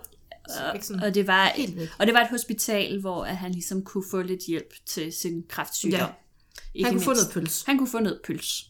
Ikke 0.74 0.86
sådan, 0.86 1.04
Og 1.04 1.16
det, 1.16 1.28
var, 1.28 1.54
og 2.00 2.08
det 2.08 2.14
var 2.14 2.22
et 2.22 2.30
hospital, 2.30 3.00
hvor 3.00 3.24
at 3.24 3.38
han 3.38 3.52
ligesom 3.52 3.82
kunne 3.84 4.04
få 4.12 4.22
lidt 4.22 4.42
hjælp 4.48 4.74
til 4.86 5.14
sin 5.14 5.44
kræftsygdom. 5.50 6.00
Ja. 6.00 6.08
Ikke 6.74 6.86
han 6.86 6.94
kunne 6.94 7.04
få 7.04 7.10
mindst. 7.10 7.24
noget 7.24 7.34
pøls. 7.34 7.64
Han 7.66 7.78
kunne 7.78 7.90
få 7.90 8.00
noget 8.00 8.20
pøls. 8.28 8.70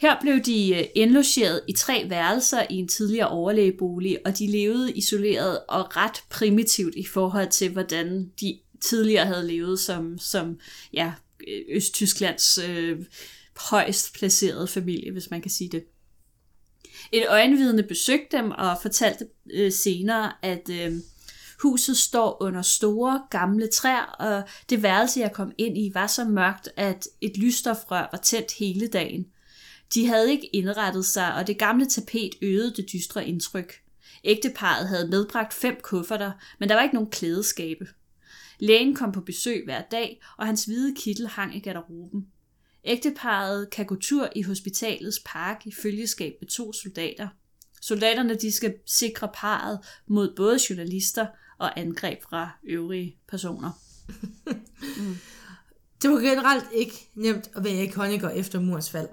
Her 0.00 0.20
blev 0.20 0.40
de 0.40 0.74
øh, 0.74 0.84
indlogeret 0.94 1.60
i 1.68 1.72
tre 1.72 2.06
værelser 2.08 2.66
i 2.70 2.74
en 2.74 2.88
tidligere 2.88 3.28
overlægebolig, 3.28 4.18
og 4.24 4.38
de 4.38 4.46
levede 4.46 4.92
isoleret 4.92 5.60
og 5.68 5.96
ret 5.96 6.22
primitivt 6.30 6.94
i 6.94 7.06
forhold 7.06 7.50
til, 7.50 7.72
hvordan 7.72 8.30
de 8.40 8.58
tidligere 8.80 9.26
havde 9.26 9.46
levet 9.46 9.80
som, 9.80 10.18
som 10.18 10.58
ja, 10.92 11.12
Østtysklands 11.68 12.58
øh, 12.58 12.98
højst 13.56 14.14
placerede 14.14 14.66
familie, 14.66 15.12
hvis 15.12 15.30
man 15.30 15.42
kan 15.42 15.50
sige 15.50 15.70
det. 15.72 15.84
Et 17.12 17.24
øjenvidne 17.28 17.82
besøgte 17.82 18.36
dem 18.36 18.50
og 18.50 18.78
fortalte 18.82 19.26
øh, 19.52 19.72
senere, 19.72 20.32
at 20.42 20.70
øh, 20.70 20.92
huset 21.62 21.96
står 21.96 22.42
under 22.42 22.62
store 22.62 23.22
gamle 23.30 23.68
træer, 23.68 24.02
og 24.02 24.42
det 24.70 24.82
værelse, 24.82 25.20
jeg 25.20 25.32
kom 25.32 25.52
ind 25.58 25.78
i, 25.78 25.90
var 25.94 26.06
så 26.06 26.24
mørkt, 26.24 26.68
at 26.76 27.08
et 27.20 27.36
lysstofrør 27.36 28.08
var 28.12 28.18
tændt 28.22 28.52
hele 28.52 28.88
dagen. 28.88 29.26
De 29.94 30.06
havde 30.06 30.30
ikke 30.30 30.46
indrettet 30.46 31.06
sig, 31.06 31.34
og 31.34 31.46
det 31.46 31.58
gamle 31.58 31.86
tapet 31.86 32.30
øgede 32.42 32.74
det 32.76 32.92
dystre 32.92 33.26
indtryk. 33.26 33.74
Ægteparet 34.24 34.88
havde 34.88 35.08
medbragt 35.08 35.54
fem 35.54 35.76
kufferter, 35.82 36.32
men 36.60 36.68
der 36.68 36.74
var 36.74 36.82
ikke 36.82 36.94
nogen 36.94 37.10
klædeskabe. 37.10 37.88
Lægen 38.58 38.94
kom 38.94 39.12
på 39.12 39.20
besøg 39.20 39.64
hver 39.64 39.82
dag, 39.90 40.22
og 40.38 40.46
hans 40.46 40.64
hvide 40.64 40.94
kittel 40.94 41.28
hang 41.28 41.56
i 41.56 41.60
garderoben. 41.60 42.26
Ægteparet 42.86 43.70
kan 43.70 43.86
gå 43.86 43.96
tur 43.96 44.28
i 44.36 44.42
hospitalets 44.42 45.20
park 45.26 45.66
i 45.66 45.72
følgeskab 45.82 46.32
med 46.40 46.48
to 46.48 46.72
soldater. 46.72 47.28
Soldaterne 47.82 48.34
de 48.34 48.52
skal 48.52 48.74
sikre 48.86 49.28
parret 49.34 49.78
mod 50.06 50.34
både 50.36 50.58
journalister 50.70 51.26
og 51.58 51.80
angreb 51.80 52.22
fra 52.22 52.50
øvrige 52.64 53.18
personer. 53.28 53.70
Det 56.02 56.10
var 56.10 56.18
generelt 56.18 56.64
ikke 56.72 57.10
nemt 57.14 57.50
at 57.56 57.64
være 57.64 57.84
ikoniker 57.84 58.28
efter 58.28 58.60
murens 58.60 58.90
fald. 58.90 59.08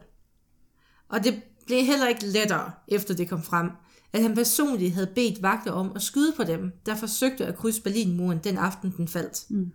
Og 1.09 1.23
det 1.23 1.41
blev 1.65 1.85
heller 1.85 2.07
ikke 2.07 2.25
lettere, 2.25 2.71
efter 2.87 3.13
det 3.13 3.29
kom 3.29 3.43
frem, 3.43 3.69
at 4.13 4.21
han 4.21 4.35
personligt 4.35 4.93
havde 4.93 5.11
bedt 5.15 5.41
vagter 5.41 5.71
om 5.71 5.91
at 5.95 6.01
skyde 6.01 6.33
på 6.37 6.43
dem, 6.43 6.71
der 6.85 6.95
forsøgte 6.95 7.45
at 7.45 7.55
krydse 7.55 7.81
Berlinmuren 7.81 8.37
den 8.37 8.57
aften, 8.57 8.93
den 8.97 9.07
faldt. 9.07 9.45
Mm. 9.49 9.73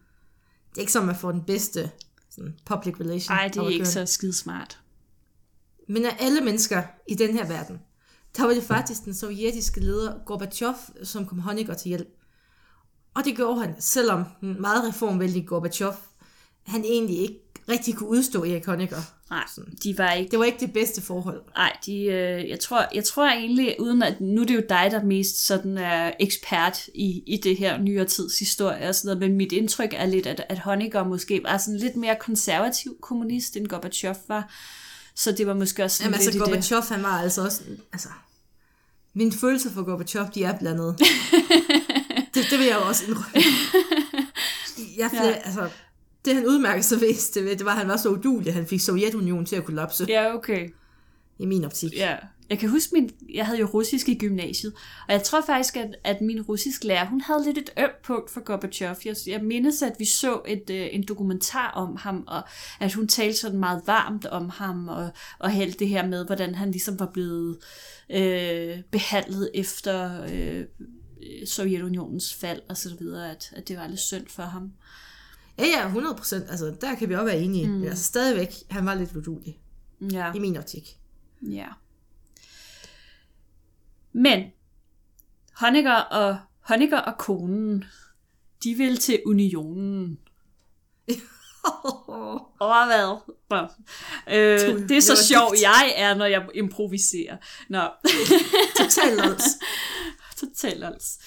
Det 0.71 0.77
er 0.77 0.81
ikke 0.81 0.93
som 0.93 1.09
at 1.09 1.17
få 1.17 1.33
den 1.33 1.45
bedste 1.45 1.91
sådan, 2.39 2.57
public 2.65 3.01
relation. 3.01 3.37
Nej, 3.37 3.49
det 3.49 3.57
er 3.57 3.69
ikke 3.69 3.87
så 3.87 4.07
skidesmart. 4.07 4.81
Men 5.89 6.05
af 6.05 6.17
alle 6.21 6.41
mennesker 6.41 6.83
i 7.09 7.15
den 7.15 7.35
her 7.35 7.47
verden, 7.47 7.81
der 8.37 8.47
var 8.47 8.55
det 8.55 8.63
faktisk 8.63 9.05
den 9.05 9.15
sovjetiske 9.15 9.81
leder 9.81 10.25
Gorbachev, 10.27 10.75
som 11.03 11.27
kom 11.27 11.39
Honecker 11.39 11.75
til 11.75 11.89
hjælp. 11.89 12.09
Og 13.15 13.25
det 13.25 13.37
gjorde 13.37 13.61
han, 13.61 13.75
selvom 13.79 14.25
den 14.41 14.61
meget 14.61 14.89
reformvældige 14.89 15.47
Gorbachev, 15.47 15.93
han 16.63 16.85
egentlig 16.85 17.19
ikke 17.19 17.41
rigtig 17.69 17.95
kunne 17.95 18.09
udstå 18.09 18.45
Erik 18.45 18.67
Honecker. 18.67 19.18
Nej, 19.31 19.45
de 19.83 19.99
var 19.99 20.13
ikke 20.13 20.31
Det 20.31 20.39
var 20.39 20.45
ikke 20.45 20.61
det 20.61 20.73
bedste 20.73 21.03
forhold. 21.03 21.43
Nej, 21.57 21.77
de, 21.87 22.03
øh, 22.05 22.49
jeg, 22.49 22.61
tror, 22.61 22.87
jeg 22.95 23.05
tror 23.05 23.27
egentlig, 23.29 23.77
uden 23.79 24.03
at 24.03 24.21
nu 24.21 24.41
er 24.41 24.47
det 24.47 24.55
jo 24.55 24.63
dig, 24.69 24.89
der 24.91 25.03
mest 25.03 25.47
sådan 25.47 25.79
er 25.79 26.13
ekspert 26.21 26.87
i, 26.95 27.23
i 27.27 27.37
det 27.37 27.57
her 27.57 27.79
nyere 27.79 28.05
tids 28.05 28.39
historie 28.39 28.89
og 28.89 28.95
sådan 28.95 29.17
noget, 29.17 29.31
men 29.31 29.37
mit 29.37 29.53
indtryk 29.53 29.95
er 29.97 30.07
lidt, 30.07 30.27
at, 30.27 30.45
at 30.49 30.59
Honecker 30.59 31.05
måske 31.05 31.41
var 31.45 31.59
sådan 31.59 31.79
lidt 31.79 31.97
mere 31.97 32.17
konservativ 32.21 32.97
kommunist, 33.01 33.57
end 33.57 33.67
Gorbachev 33.67 34.15
var. 34.29 34.53
Så 35.15 35.33
det 35.33 35.47
var 35.47 35.55
måske 35.55 35.85
også 35.85 35.97
sådan 35.97 36.07
Jamen 36.07 36.15
altså, 36.15 36.31
lidt 36.31 36.41
det. 36.41 36.53
Gorbachev, 36.53 36.83
han 36.89 37.03
var 37.03 37.21
altså 37.21 37.45
også... 37.45 37.63
Altså, 37.93 38.09
mine 39.15 39.33
følelser 39.33 39.71
for 39.71 39.83
Gorbachev, 39.83 40.27
de 40.35 40.45
er 40.45 40.59
blandet. 40.59 40.99
det, 42.35 42.47
det 42.51 42.59
vil 42.59 42.67
jeg 42.67 42.77
jo 42.81 42.89
også 42.89 43.05
indrømme. 43.09 43.33
Jeg. 44.97 45.11
Ja. 45.13 45.21
altså, 45.21 45.69
det 46.29 46.37
han 46.37 46.47
udmærkede 46.47 46.83
sig 46.83 47.01
ved, 47.01 47.35
det, 47.35 47.45
ved, 47.45 47.57
det 47.57 47.65
var, 47.65 47.73
at 47.73 47.79
han 47.79 47.89
var 47.89 47.97
så 47.97 48.09
udulig, 48.09 48.49
at 48.49 48.55
han 48.55 48.67
fik 48.67 48.81
Sovjetunionen 48.81 49.47
til 49.47 49.57
at 49.57 49.65
kollapse, 49.65 50.07
ja. 50.09 50.23
Ja, 50.23 50.35
okay. 50.35 50.69
i 51.39 51.47
min 51.47 51.65
optik. 51.65 51.97
Ja. 51.97 52.17
Jeg 52.51 52.59
kan 52.59 52.69
huske, 52.69 52.91
min, 52.93 53.11
jeg 53.35 53.47
havde 53.47 53.61
jo 53.61 53.67
russisk 53.67 54.09
i 54.09 54.15
gymnasiet, 54.19 54.73
og 55.09 55.13
jeg 55.13 55.23
tror 55.23 55.41
faktisk, 55.47 55.77
at, 55.77 55.97
at 56.05 56.21
min 56.21 56.43
russisk 56.43 56.85
lærer, 56.85 57.07
hun 57.07 57.21
havde 57.21 57.45
lidt 57.45 57.59
et 57.59 57.71
ømt 57.79 58.03
punkt 58.05 58.31
for 58.31 58.41
Gorbachev. 58.41 58.97
Jeg, 59.05 59.17
jeg 59.27 59.43
mindes, 59.43 59.83
at 59.83 59.93
vi 59.99 60.05
så 60.05 60.41
et, 60.47 60.71
øh, 60.71 60.89
en 60.93 61.05
dokumentar 61.09 61.71
om 61.71 61.97
ham, 61.97 62.25
og 62.27 62.43
at 62.81 62.93
hun 62.93 63.09
talte 63.09 63.39
sådan 63.39 63.59
meget 63.59 63.83
varmt 63.87 64.27
om 64.27 64.49
ham, 64.49 64.89
og, 64.89 65.11
og 65.39 65.51
hældte 65.51 65.79
det 65.79 65.89
her 65.89 66.07
med, 66.07 66.27
hvordan 66.27 66.55
han 66.55 66.71
ligesom 66.71 67.01
var 67.01 67.11
blevet 67.13 67.59
øh, 68.11 68.79
behandlet 68.91 69.51
efter 69.55 70.25
øh, 70.33 70.65
Sovjetunionens 71.47 72.35
fald, 72.35 72.61
og 72.69 72.77
så 72.77 72.91
videre, 72.99 73.31
at, 73.31 73.53
at 73.57 73.69
det 73.69 73.77
var 73.77 73.87
lidt 73.87 74.01
synd 74.01 74.27
for 74.29 74.43
ham. 74.43 74.73
Ja, 75.59 75.65
ja, 75.67 75.87
100 75.87 76.15
procent. 76.17 76.51
Altså, 76.51 76.77
der 76.81 76.95
kan 76.95 77.09
vi 77.09 77.15
også 77.15 77.25
være 77.25 77.39
enige. 77.41 77.67
Mm. 77.69 77.73
Men 77.75 77.89
altså, 77.89 78.05
stadigvæk, 78.05 78.55
han 78.71 78.87
var 78.87 78.95
lidt 78.95 79.17
udulig, 79.17 79.59
Ja. 80.13 80.33
i 80.35 80.39
min 80.39 80.57
optik. 80.57 80.99
Ja. 81.43 81.67
Men 84.13 84.45
Honecker 85.57 85.95
og, 85.95 86.39
Honecker 86.61 86.99
og 86.99 87.19
konen, 87.19 87.85
de 88.65 88.75
vil 88.75 88.97
til 88.97 89.23
unionen. 89.27 90.19
Hvad? 92.59 93.19
Nå. 93.51 93.69
Øh, 94.35 94.89
det 94.89 94.97
er 94.97 95.01
så 95.01 95.13
det 95.13 95.19
var 95.19 95.23
sjov, 95.25 95.53
dybt. 95.55 95.63
jeg 95.63 95.93
er, 95.97 96.15
når 96.15 96.27
jeg 96.27 96.47
improviserer. 96.55 97.37
Nå, 97.69 97.89
Totalt 98.77 99.17
lols. 99.27 99.45
totalt 100.41 100.85
altså. 100.85 101.19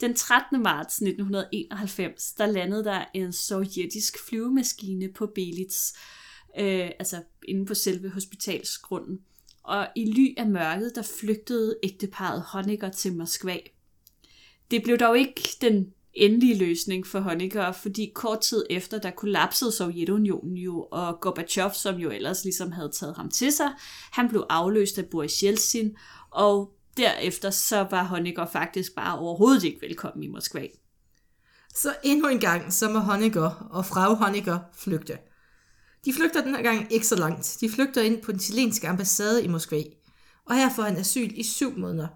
Den 0.00 0.14
13. 0.14 0.62
marts 0.62 0.94
1991, 0.94 2.32
der 2.32 2.46
landede 2.46 2.84
der 2.84 3.04
en 3.14 3.32
sovjetisk 3.32 4.28
flyvemaskine 4.28 5.12
på 5.12 5.26
Belitz, 5.26 5.92
øh, 6.58 6.90
altså 6.98 7.22
inde 7.48 7.66
på 7.66 7.74
selve 7.74 8.08
hospitalsgrunden. 8.08 9.20
Og 9.62 9.88
i 9.96 10.12
ly 10.12 10.34
af 10.36 10.46
mørket, 10.46 10.92
der 10.94 11.02
flygtede 11.02 11.76
ægteparet 11.82 12.42
Honecker 12.42 12.88
til 12.88 13.16
Moskva. 13.16 13.56
Det 14.70 14.82
blev 14.82 14.98
dog 14.98 15.18
ikke 15.18 15.56
den 15.60 15.92
endelige 16.14 16.58
løsning 16.58 17.06
for 17.06 17.20
Honecker, 17.20 17.72
fordi 17.72 18.12
kort 18.14 18.40
tid 18.40 18.66
efter, 18.70 18.98
der 18.98 19.10
kollapsede 19.10 19.72
Sovjetunionen 19.72 20.56
jo, 20.56 20.88
og 20.90 21.20
Gorbachev, 21.20 21.70
som 21.74 21.96
jo 21.96 22.10
ellers 22.10 22.44
ligesom 22.44 22.72
havde 22.72 22.90
taget 22.92 23.16
ham 23.16 23.30
til 23.30 23.52
sig, 23.52 23.70
han 24.12 24.28
blev 24.28 24.46
afløst 24.48 24.98
af 24.98 25.06
Boris 25.06 25.40
Yeltsin, 25.40 25.96
og 26.30 26.74
derefter 27.00 27.50
så 27.50 27.86
var 27.90 28.02
Honecker 28.02 28.46
faktisk 28.46 28.94
bare 28.94 29.18
overhovedet 29.18 29.64
ikke 29.64 29.80
velkommen 29.80 30.22
i 30.22 30.28
Moskva. 30.28 30.66
Så 31.74 31.94
endnu 32.04 32.28
en 32.28 32.40
gang, 32.40 32.72
så 32.72 32.88
må 32.88 32.98
Honecker 32.98 33.68
og 33.70 33.86
Frau 33.86 34.14
Honecker 34.14 34.58
flygte. 34.78 35.18
De 36.04 36.12
flygter 36.12 36.42
den 36.42 36.54
her 36.54 36.62
gang 36.62 36.92
ikke 36.92 37.06
så 37.06 37.16
langt. 37.16 37.56
De 37.60 37.70
flygter 37.70 38.02
ind 38.02 38.22
på 38.22 38.32
den 38.32 38.40
chilenske 38.40 38.88
ambassade 38.88 39.44
i 39.44 39.48
Moskva. 39.48 39.82
Og 40.46 40.56
her 40.56 40.70
får 40.76 40.82
han 40.82 40.96
asyl 40.96 41.30
i 41.34 41.42
syv 41.42 41.78
måneder. 41.78 42.08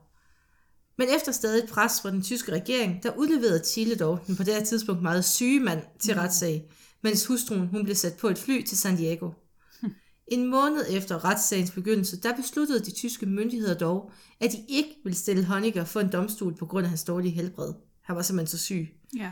Men 0.99 1.09
efter 1.16 1.33
stadig 1.33 1.64
et 1.64 1.70
pres 1.70 2.01
fra 2.03 2.11
den 2.11 2.23
tyske 2.23 2.53
regering, 2.53 3.03
der 3.03 3.16
udleverede 3.16 3.64
Chile 3.64 3.94
dog 3.94 4.18
den 4.27 4.37
på 4.37 4.42
det 4.42 4.55
her 4.55 4.64
tidspunkt 4.64 5.03
meget 5.03 5.25
syge 5.25 5.61
mand 5.61 5.83
til 6.01 6.14
retssag, 6.14 6.70
mens 7.03 7.27
hustruen 7.27 7.66
hun 7.66 7.85
blev 7.85 7.97
sat 7.97 8.16
på 8.16 8.29
et 8.29 8.38
fly 8.38 8.62
til 8.62 8.79
San 8.79 8.97
Diego. 8.97 9.31
En 10.29 10.47
måned 10.47 10.87
efter 10.91 11.25
retssagens 11.25 11.71
begyndelse, 11.71 12.21
der 12.21 12.37
besluttede 12.37 12.85
de 12.85 12.91
tyske 12.91 13.27
myndigheder 13.27 13.79
dog, 13.79 14.13
at 14.41 14.53
de 14.53 14.65
ikke 14.69 14.97
ville 15.05 15.17
stille 15.17 15.45
Honecker 15.45 15.85
for 15.85 16.01
en 16.01 16.13
domstol 16.13 16.57
på 16.57 16.67
grund 16.67 16.85
af 16.85 16.89
hans 16.89 17.05
dårlige 17.05 17.33
helbred. 17.33 17.73
Han 18.03 18.17
var 18.17 18.23
simpelthen 18.23 18.59
så 18.59 18.65
syg. 18.65 18.89
Ja. 19.17 19.31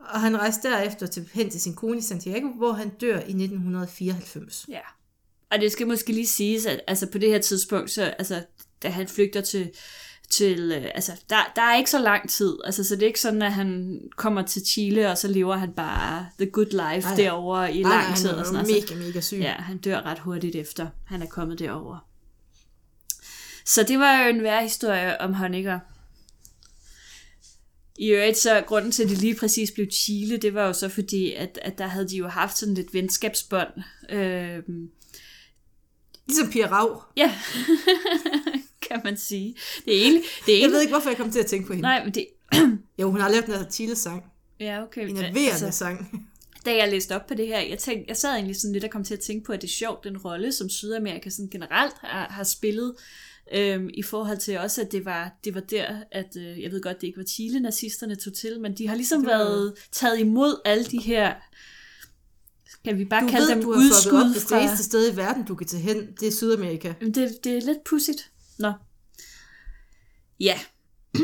Og 0.00 0.20
han 0.20 0.38
rejste 0.38 0.68
derefter 0.68 1.06
til, 1.06 1.28
hen 1.32 1.50
til 1.50 1.60
sin 1.60 1.74
kone 1.74 1.98
i 1.98 2.00
Santiago, 2.00 2.48
hvor 2.48 2.72
han 2.72 2.88
dør 2.88 3.16
i 3.16 3.18
1994. 3.18 4.66
Ja. 4.68 4.80
Og 5.50 5.60
det 5.60 5.72
skal 5.72 5.86
måske 5.86 6.12
lige 6.12 6.26
siges, 6.26 6.66
at 6.66 6.80
altså 6.86 7.06
på 7.10 7.18
det 7.18 7.28
her 7.28 7.38
tidspunkt, 7.38 7.90
så, 7.90 8.02
altså, 8.02 8.44
da 8.82 8.88
han 8.88 9.08
flygter 9.08 9.40
til, 9.40 9.70
til 10.30 10.72
øh, 10.76 10.90
altså, 10.94 11.12
der, 11.30 11.52
der 11.56 11.62
er 11.62 11.76
ikke 11.76 11.90
så 11.90 11.98
lang 11.98 12.30
tid. 12.30 12.58
Altså, 12.64 12.84
så 12.84 12.94
det 12.94 13.02
er 13.02 13.06
ikke 13.06 13.20
sådan, 13.20 13.42
at 13.42 13.52
han 13.52 14.00
kommer 14.16 14.42
til 14.42 14.62
Chile, 14.66 15.10
og 15.10 15.18
så 15.18 15.28
lever 15.28 15.56
han 15.56 15.72
bare 15.72 16.26
the 16.38 16.50
good 16.50 16.66
life 16.70 17.08
Nej, 17.08 17.16
derovre 17.16 17.74
i 17.74 17.82
Nej, 17.82 17.92
lang 17.92 18.08
nej, 18.08 18.16
tid. 18.16 18.26
han 18.28 18.34
Og 18.34 18.40
er 18.40 18.44
sådan, 18.44 18.66
jo 18.66 18.72
altså, 18.74 18.94
mega, 18.96 19.06
mega 19.06 19.20
syg. 19.20 19.36
Ja, 19.36 19.52
han 19.52 19.78
dør 19.78 20.00
ret 20.00 20.18
hurtigt 20.18 20.56
efter, 20.56 20.86
han 21.06 21.22
er 21.22 21.26
kommet 21.26 21.58
derover. 21.58 22.06
Så 23.64 23.82
det 23.82 23.98
var 23.98 24.22
jo 24.22 24.28
en 24.28 24.42
værre 24.42 24.62
historie 24.62 25.20
om 25.20 25.34
Honecker. 25.34 25.78
I 27.98 28.08
øvrigt 28.08 28.38
så 28.38 28.64
grunden 28.66 28.92
til, 28.92 29.02
at 29.02 29.08
det 29.08 29.18
lige 29.18 29.34
præcis 29.34 29.70
blev 29.70 29.86
Chile, 29.92 30.36
det 30.36 30.54
var 30.54 30.66
jo 30.66 30.72
så 30.72 30.88
fordi, 30.88 31.32
at, 31.32 31.58
at 31.62 31.78
der 31.78 31.86
havde 31.86 32.08
de 32.08 32.16
jo 32.16 32.28
haft 32.28 32.58
sådan 32.58 32.74
lidt 32.74 32.94
venskabsbånd. 32.94 33.68
Øhm, 34.10 34.90
Ligesom 36.26 36.50
Pia 36.50 36.66
Rav. 36.66 37.02
ja, 37.16 37.34
kan 38.90 39.00
man 39.04 39.16
sige. 39.16 39.54
Det 39.84 39.96
er 39.98 40.02
egentlig... 40.02 40.22
Det 40.22 40.52
er 40.52 40.52
Jeg 40.52 40.54
egentlig 40.58 40.72
ved 40.72 40.80
ikke, 40.80 40.92
hvorfor 40.92 41.10
jeg 41.10 41.16
kom 41.16 41.30
til 41.30 41.38
at 41.40 41.46
tænke 41.46 41.66
på 41.66 41.72
hende. 41.72 41.82
nej, 41.82 42.04
men 42.04 42.14
det... 42.14 42.26
Jo, 43.00 43.10
hun 43.10 43.20
har 43.20 43.28
lavet 43.28 43.46
den 43.46 43.54
her 43.54 43.64
Chile-sang. 43.70 44.24
Ja, 44.60 44.82
okay. 44.82 45.08
En 45.08 45.14
nerverende 45.14 45.50
altså, 45.50 45.70
sang. 45.70 46.28
da 46.66 46.76
jeg 46.76 46.90
læste 46.90 47.16
op 47.16 47.26
på 47.26 47.34
det 47.34 47.46
her, 47.46 47.60
jeg, 47.60 47.78
tænkte, 47.78 48.04
jeg 48.08 48.16
sad 48.16 48.30
egentlig 48.30 48.56
sådan 48.56 48.72
lidt 48.72 48.84
og 48.84 48.90
kom 48.90 49.04
til 49.04 49.14
at 49.14 49.20
tænke 49.20 49.44
på, 49.46 49.52
at 49.52 49.62
det 49.62 49.68
er 49.68 49.72
sjovt, 49.72 50.04
den 50.04 50.18
rolle, 50.18 50.52
som 50.52 50.68
Sydamerika 50.68 51.30
sådan 51.30 51.48
generelt 51.48 51.94
har, 52.00 52.26
har 52.30 52.44
spillet, 52.44 52.94
øhm, 53.54 53.90
i 53.94 54.02
forhold 54.02 54.38
til 54.38 54.58
også, 54.58 54.80
at 54.80 54.92
det 54.92 55.04
var, 55.04 55.32
det 55.44 55.54
var 55.54 55.60
der, 55.60 55.86
at 56.12 56.36
øh, 56.36 56.62
jeg 56.62 56.72
ved 56.72 56.82
godt, 56.82 57.00
det 57.00 57.06
ikke 57.06 57.18
var 57.18 57.24
Chile, 57.24 57.60
nazisterne 57.60 58.14
tog 58.14 58.32
til, 58.34 58.60
men 58.60 58.74
de 58.78 58.88
har 58.88 58.94
ligesom 58.94 59.26
var- 59.26 59.28
været 59.38 59.74
taget 59.92 60.18
imod 60.20 60.60
alle 60.64 60.84
de 60.84 60.98
her, 60.98 61.34
kan 62.84 62.98
vi 62.98 63.04
bare 63.04 63.24
Du 63.24 63.28
kalde 63.28 63.46
ved, 63.46 63.54
dem 63.54 63.62
du 63.62 63.72
har 63.72 63.78
op, 63.78 63.82
udskud 63.84 64.32
hvis 64.32 64.42
det 64.42 64.48
fra... 64.48 64.60
eneste 64.62 64.84
sted 64.84 65.12
i 65.12 65.16
verden, 65.16 65.44
du 65.44 65.54
kan 65.54 65.66
tage 65.66 65.82
hen, 65.82 66.08
det 66.20 66.28
er 66.28 66.32
Sydamerika. 66.32 66.92
Det, 67.00 67.38
det 67.44 67.56
er 67.56 67.60
lidt 67.60 67.84
pudsigt. 67.84 68.30
Nå. 68.60 68.72
Ja. 70.40 70.58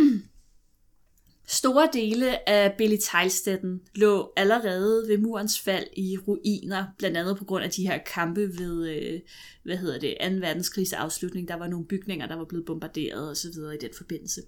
Store 1.49 1.89
dele 1.93 2.49
af 2.49 2.75
Billy 2.79 2.97
Teilstetten 3.01 3.81
lå 3.95 4.33
allerede 4.37 5.09
ved 5.09 5.19
murens 5.19 5.61
fald 5.61 5.87
i 5.97 6.19
ruiner, 6.19 6.85
blandt 6.99 7.17
andet 7.17 7.39
på 7.39 7.45
grund 7.45 7.65
af 7.65 7.71
de 7.71 7.87
her 7.87 7.99
kampe 7.99 8.41
ved, 8.41 8.89
øh, 8.89 9.21
hvad 9.63 9.77
hedder 9.77 9.99
det, 9.99 10.17
2. 10.21 10.47
verdenskrigs 10.47 10.93
afslutning. 10.93 11.49
Der 11.49 11.55
var 11.55 11.67
nogle 11.67 11.87
bygninger, 11.87 12.27
der 12.27 12.37
var 12.37 12.45
blevet 12.45 12.67
bombarderet 12.67 13.29
og 13.31 13.37
så 13.37 13.53
videre 13.53 13.75
i 13.75 13.79
den 13.79 13.91
forbindelse. 13.97 14.43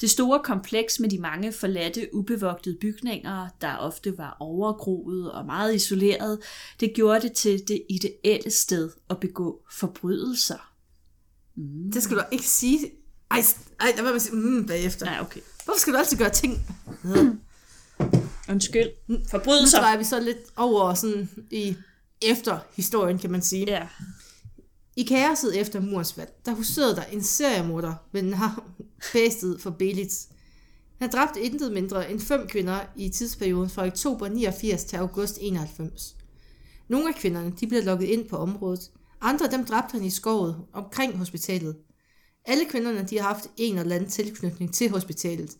Det 0.00 0.10
store 0.10 0.40
kompleks 0.44 1.00
med 1.00 1.10
de 1.10 1.18
mange 1.18 1.52
forladte, 1.52 2.08
ubevogtede 2.12 2.78
bygninger, 2.80 3.48
der 3.60 3.76
ofte 3.76 4.18
var 4.18 4.36
overgroet 4.40 5.32
og 5.32 5.46
meget 5.46 5.74
isoleret, 5.74 6.38
det 6.80 6.94
gjorde 6.94 7.20
det 7.20 7.32
til 7.32 7.68
det 7.68 7.82
ideelle 7.88 8.50
sted 8.50 8.90
at 9.10 9.20
begå 9.20 9.62
forbrydelser. 9.72 10.75
Det 11.92 12.02
skal 12.02 12.16
du 12.16 12.22
ikke 12.30 12.48
sige. 12.48 12.90
Ej, 13.30 13.42
ej 13.80 13.92
der 13.96 14.02
var 14.02 14.10
man 14.10 14.20
sige, 14.20 14.36
mm, 14.36 14.66
bagefter. 14.66 15.06
Nej, 15.06 15.20
okay. 15.20 15.40
Hvorfor 15.64 15.80
skal 15.80 15.92
du 15.92 15.98
altid 15.98 16.16
gøre 16.16 16.30
ting? 16.30 16.60
Undskyld. 18.48 18.88
Nu 19.08 19.18
Forbrydelser. 19.30 19.78
drejer 19.78 19.98
vi 19.98 20.04
så 20.04 20.20
lidt 20.20 20.38
over 20.56 20.94
sådan 20.94 21.28
i 21.50 21.76
efter 22.22 22.58
historien, 22.74 23.18
kan 23.18 23.30
man 23.30 23.42
sige. 23.42 23.64
Ja. 23.68 23.86
I 24.96 25.02
kaoset 25.02 25.60
efter 25.60 25.80
murens 25.80 26.12
fald, 26.12 26.28
der 26.44 26.54
huserede 26.54 26.96
der 26.96 27.02
en 27.02 27.22
seriemorder 27.22 27.94
ved 28.12 28.22
navn 28.22 28.64
Bæsted 29.12 29.58
for 29.58 29.70
Belitz. 29.70 30.26
Han 30.98 31.10
dræbte 31.10 31.40
intet 31.40 31.72
mindre 31.72 32.10
end 32.10 32.20
fem 32.20 32.46
kvinder 32.48 32.80
i 32.96 33.08
tidsperioden 33.08 33.70
fra 33.70 33.86
oktober 33.86 34.28
89 34.28 34.84
til 34.84 34.96
august 34.96 35.38
91. 35.40 36.16
Nogle 36.88 37.08
af 37.08 37.14
kvinderne 37.14 37.52
de 37.60 37.66
blev 37.66 37.84
lukket 37.84 38.06
ind 38.06 38.28
på 38.28 38.36
området. 38.36 38.90
Andre 39.26 39.50
dem 39.50 39.64
dræbte 39.64 39.92
han 39.92 40.04
i 40.04 40.10
skovet 40.10 40.56
omkring 40.72 41.18
hospitalet. 41.18 41.76
Alle 42.44 42.64
kvinderne 42.70 43.06
de 43.10 43.18
har 43.18 43.34
haft 43.34 43.46
en 43.56 43.78
eller 43.78 43.94
anden 43.94 44.10
tilknytning 44.10 44.74
til 44.74 44.90
hospitalet. 44.90 45.50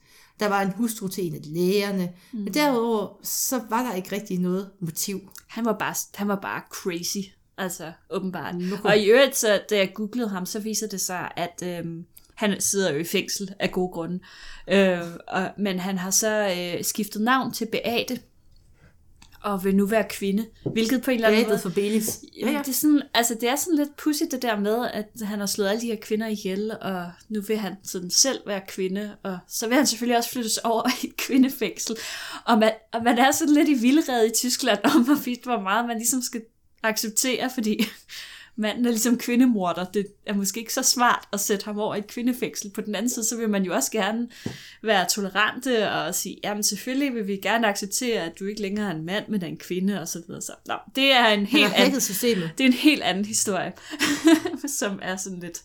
Der 0.40 0.48
var 0.48 0.62
en 0.62 0.72
hustru 0.72 1.08
til 1.08 1.26
en 1.26 1.34
af 1.34 1.40
lægerne, 1.44 2.12
mm. 2.32 2.38
men 2.38 2.54
derudover 2.54 3.20
så 3.22 3.60
var 3.70 3.82
der 3.82 3.94
ikke 3.94 4.12
rigtig 4.12 4.38
noget 4.38 4.70
motiv. 4.80 5.20
Han 5.48 5.64
var 5.64 5.76
bare, 5.78 5.94
han 6.14 6.28
var 6.28 6.40
bare 6.40 6.62
crazy. 6.70 7.28
Altså, 7.58 7.92
åbenbart. 8.10 8.54
Nå. 8.54 8.76
Og 8.84 8.98
i 8.98 9.10
øvrigt, 9.10 9.36
så, 9.36 9.60
da 9.70 9.76
jeg 9.76 9.92
googlede 9.94 10.28
ham, 10.28 10.46
så 10.46 10.58
viser 10.58 10.88
det 10.88 11.00
sig, 11.00 11.30
at 11.36 11.62
øhm, 11.64 12.04
han 12.34 12.60
sidder 12.60 12.92
jo 12.92 12.98
i 12.98 13.04
fængsel 13.04 13.54
af 13.58 13.70
gode 13.72 13.92
grunde. 13.92 14.20
Øh, 14.68 15.00
og, 15.28 15.50
men 15.58 15.78
han 15.78 15.98
har 15.98 16.10
så 16.10 16.54
øh, 16.58 16.84
skiftet 16.84 17.22
navn 17.22 17.52
til 17.52 17.68
Beate, 17.72 18.20
og 19.42 19.64
vil 19.64 19.76
nu 19.76 19.86
være 19.86 20.04
kvinde, 20.10 20.46
hvilket 20.72 21.02
på 21.02 21.10
en 21.10 21.14
eller 21.14 21.28
anden 21.28 21.46
måde... 21.48 21.58
for 21.58 21.70
Belitz. 21.70 22.16
Ja, 22.40 22.50
ja. 22.50 22.58
Det, 22.58 22.68
er 22.68 22.72
sådan, 22.72 23.02
altså, 23.14 23.34
det 23.40 23.48
er 23.48 23.56
sådan 23.56 23.76
lidt 23.76 23.96
pudsigt 23.96 24.32
det 24.32 24.42
der 24.42 24.60
med, 24.60 24.86
at 24.92 25.06
han 25.22 25.38
har 25.38 25.46
slået 25.46 25.68
alle 25.68 25.80
de 25.80 25.86
her 25.86 25.96
kvinder 25.96 26.26
ihjel, 26.26 26.72
og 26.80 27.10
nu 27.28 27.40
vil 27.40 27.56
han 27.56 27.74
sådan 27.84 28.10
selv 28.10 28.40
være 28.46 28.60
kvinde, 28.68 29.16
og 29.22 29.38
så 29.48 29.66
vil 29.66 29.76
han 29.76 29.86
selvfølgelig 29.86 30.16
også 30.16 30.30
flyttes 30.30 30.58
over 30.58 30.88
i 31.02 31.06
et 31.06 31.16
kvindefængsel. 31.16 31.96
Og 32.44 32.58
man, 32.58 32.72
og 32.92 33.02
man 33.04 33.18
er 33.18 33.30
sådan 33.30 33.54
lidt 33.54 33.68
i 33.68 33.74
vildred 33.74 34.26
i 34.26 34.34
Tyskland 34.34 34.78
om, 34.84 35.02
hvor 35.02 35.62
meget 35.62 35.86
man 35.86 35.96
ligesom 35.96 36.22
skal 36.22 36.42
acceptere, 36.82 37.50
fordi 37.54 37.84
manden 38.56 38.86
er 38.86 38.90
ligesom 38.90 39.18
kvindemorder. 39.18 39.84
Det 39.84 40.06
er 40.26 40.34
måske 40.34 40.60
ikke 40.60 40.74
så 40.74 40.82
smart 40.82 41.28
at 41.32 41.40
sætte 41.40 41.64
ham 41.64 41.78
over 41.78 41.94
i 41.94 41.98
et 41.98 42.06
kvindefængsel. 42.06 42.70
På 42.70 42.80
den 42.80 42.94
anden 42.94 43.08
side, 43.08 43.24
så 43.24 43.36
vil 43.36 43.50
man 43.50 43.64
jo 43.64 43.74
også 43.74 43.92
gerne 43.92 44.28
være 44.82 45.06
tolerante 45.08 45.90
og 45.90 46.14
sige, 46.14 46.36
jamen 46.44 46.62
selvfølgelig 46.62 47.14
vil 47.14 47.26
vi 47.26 47.36
gerne 47.36 47.68
acceptere, 47.68 48.22
at 48.22 48.32
du 48.40 48.46
ikke 48.46 48.62
længere 48.62 48.90
er 48.90 48.94
en 48.94 49.04
mand, 49.04 49.28
men 49.28 49.42
er 49.42 49.46
en 49.46 49.56
kvinde, 49.56 50.00
og 50.00 50.08
så 50.08 50.22
videre. 50.26 50.42
Så, 50.42 50.52
nå, 50.66 50.74
det 50.96 51.12
er 51.12 51.26
en 51.26 51.46
helt 51.46 51.72
anden 51.74 52.00
systemet. 52.00 52.50
det 52.58 52.64
er 52.64 52.68
en 52.68 52.74
helt 52.74 53.02
anden 53.02 53.24
historie, 53.24 53.72
som 54.78 54.98
er 55.02 55.16
sådan 55.16 55.40
lidt... 55.40 55.62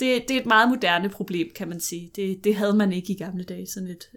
Det, 0.00 0.24
det 0.28 0.36
er 0.36 0.40
et 0.40 0.46
meget 0.46 0.68
moderne 0.68 1.08
problem, 1.08 1.48
kan 1.54 1.68
man 1.68 1.80
sige. 1.80 2.10
Det, 2.16 2.44
det 2.44 2.56
havde 2.56 2.74
man 2.74 2.92
ikke 2.92 3.12
i 3.12 3.16
gamle 3.16 3.44
dage, 3.44 3.66
sådan 3.66 3.88
et... 3.88 4.08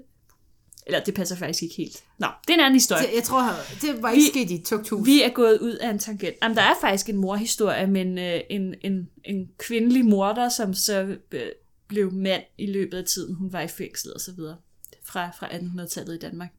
Eller 0.87 0.99
det 0.99 1.13
passer 1.13 1.35
faktisk 1.35 1.63
ikke 1.63 1.75
helt. 1.75 2.03
Nå, 2.17 2.27
det 2.47 2.49
er 2.49 2.53
en 2.53 2.59
anden 2.59 2.73
historie. 2.73 3.01
Det, 3.07 3.15
jeg 3.15 3.23
tror, 3.23 3.43
det 3.81 4.01
var 4.01 4.11
ikke 4.11 4.23
Vi- 4.23 4.29
sket 4.45 4.51
i 4.51 4.63
tugthus. 4.63 5.05
Vi 5.05 5.21
er 5.21 5.29
gået 5.29 5.59
ud 5.59 5.71
af 5.73 5.89
en 5.89 5.99
tangent. 5.99 6.35
Jamen, 6.43 6.57
der 6.57 6.63
er 6.63 6.73
faktisk 6.81 7.09
en 7.09 7.17
morhistorie, 7.17 7.87
men 7.87 8.17
øh, 8.17 8.39
en, 8.49 8.75
en, 8.81 9.09
en 9.23 9.49
kvindelig 9.57 10.05
morder, 10.05 10.49
som 10.49 10.73
så 10.73 11.15
øh, 11.31 11.41
blev 11.87 12.13
mand 12.13 12.43
i 12.57 12.65
løbet 12.65 12.97
af 12.97 13.03
tiden, 13.05 13.35
hun 13.35 13.53
var 13.53 13.61
i 13.61 13.67
fængsel 13.67 14.13
og 14.13 14.21
så 14.21 14.31
videre. 14.31 14.55
Fra, 15.03 15.29
fra 15.39 15.47
1800-tallet 15.47 16.15
i 16.15 16.19
Danmark. 16.19 16.49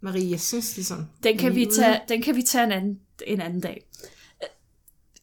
Marie, 0.00 0.30
jeg 0.30 0.40
synes 0.40 0.76
ligesom... 0.76 1.06
Den 1.22 1.38
kan, 1.38 1.54
vi 1.54 1.66
tage, 1.66 2.00
den 2.08 2.22
kan 2.22 2.36
vi 2.36 2.42
tage 2.42 2.64
en 2.64 2.72
anden, 2.72 3.00
en 3.26 3.40
anden 3.40 3.60
dag. 3.60 3.86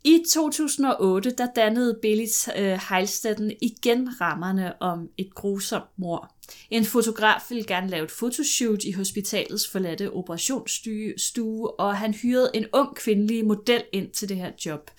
I 0.03 0.23
2008, 0.33 1.31
der 1.37 1.47
dannede 1.55 1.99
Belis 2.01 2.49
øh, 2.57 2.79
Heilstatten 2.89 3.51
igen 3.61 4.21
rammerne 4.21 4.81
om 4.81 5.09
et 5.17 5.35
grusomt 5.35 5.83
mor. 5.97 6.35
En 6.69 6.85
fotograf 6.85 7.41
ville 7.49 7.63
gerne 7.63 7.89
lave 7.89 8.03
et 8.03 8.11
fotoshoot 8.11 8.83
i 8.83 8.91
hospitalets 8.91 9.67
forladte 9.67 10.11
operationsstue, 10.11 11.79
og 11.79 11.97
han 11.97 12.13
hyrede 12.13 12.51
en 12.53 12.65
ung 12.73 12.95
kvindelig 12.95 13.45
model 13.45 13.83
ind 13.91 14.11
til 14.11 14.29
det 14.29 14.37
her 14.37 14.51
job. 14.65 14.91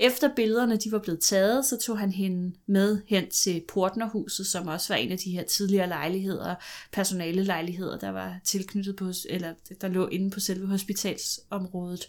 Efter 0.00 0.34
billederne 0.36 0.76
de 0.76 0.92
var 0.92 0.98
blevet 0.98 1.20
taget, 1.20 1.64
så 1.64 1.78
tog 1.78 1.98
han 1.98 2.12
hende 2.12 2.56
med 2.66 3.00
hen 3.06 3.30
til 3.30 3.62
Portnerhuset, 3.68 4.46
som 4.46 4.68
også 4.68 4.92
var 4.92 4.96
en 4.96 5.12
af 5.12 5.18
de 5.18 5.30
her 5.30 5.44
tidligere 5.44 5.88
lejligheder, 5.88 6.54
personalelejligheder, 6.92 7.98
der 7.98 8.10
var 8.10 8.40
tilknyttet 8.44 8.96
på, 8.96 9.12
eller 9.28 9.54
der 9.80 9.88
lå 9.88 10.06
inde 10.06 10.30
på 10.30 10.40
selve 10.40 10.66
hospitalsområdet. 10.66 12.06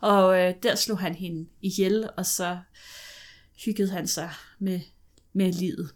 Og 0.00 0.40
øh, 0.40 0.54
der 0.62 0.74
slog 0.74 0.98
han 0.98 1.14
hende 1.14 1.46
ihjel, 1.62 2.08
og 2.16 2.26
så 2.26 2.58
hyggede 3.64 3.90
han 3.90 4.08
sig 4.08 4.30
med, 4.58 4.80
med 5.32 5.52
livet. 5.52 5.90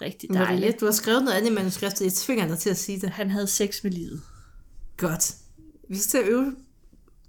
Rigtig 0.00 0.28
dejligt. 0.30 0.80
du 0.80 0.84
har 0.84 0.92
skrevet 0.92 1.24
noget 1.24 1.36
andet 1.36 1.50
i 1.50 1.54
manuskriptet. 1.54 2.04
Jeg 2.04 2.12
tvinger 2.12 2.46
dig 2.48 2.58
til 2.58 2.70
at 2.70 2.78
sige 2.78 3.00
det. 3.00 3.10
Han 3.10 3.30
havde 3.30 3.46
sex 3.46 3.82
med 3.84 3.90
livet. 3.90 4.22
Godt. 4.96 5.34
Vi 5.88 5.98
skal 5.98 6.10
til 6.10 6.18
at 6.18 6.28
øve... 6.32 6.56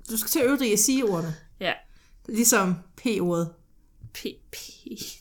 Du 0.09 0.17
skal 0.17 0.29
til 0.29 0.39
at 0.39 0.45
øve 0.45 0.57
dig 0.59 0.69
i 0.69 0.73
at 0.73 0.79
sige 0.79 1.05
ordene. 1.05 1.35
Ja. 1.59 1.73
Ligesom 2.27 2.75
P-ordet. 2.97 3.53
Penis. 4.13 5.15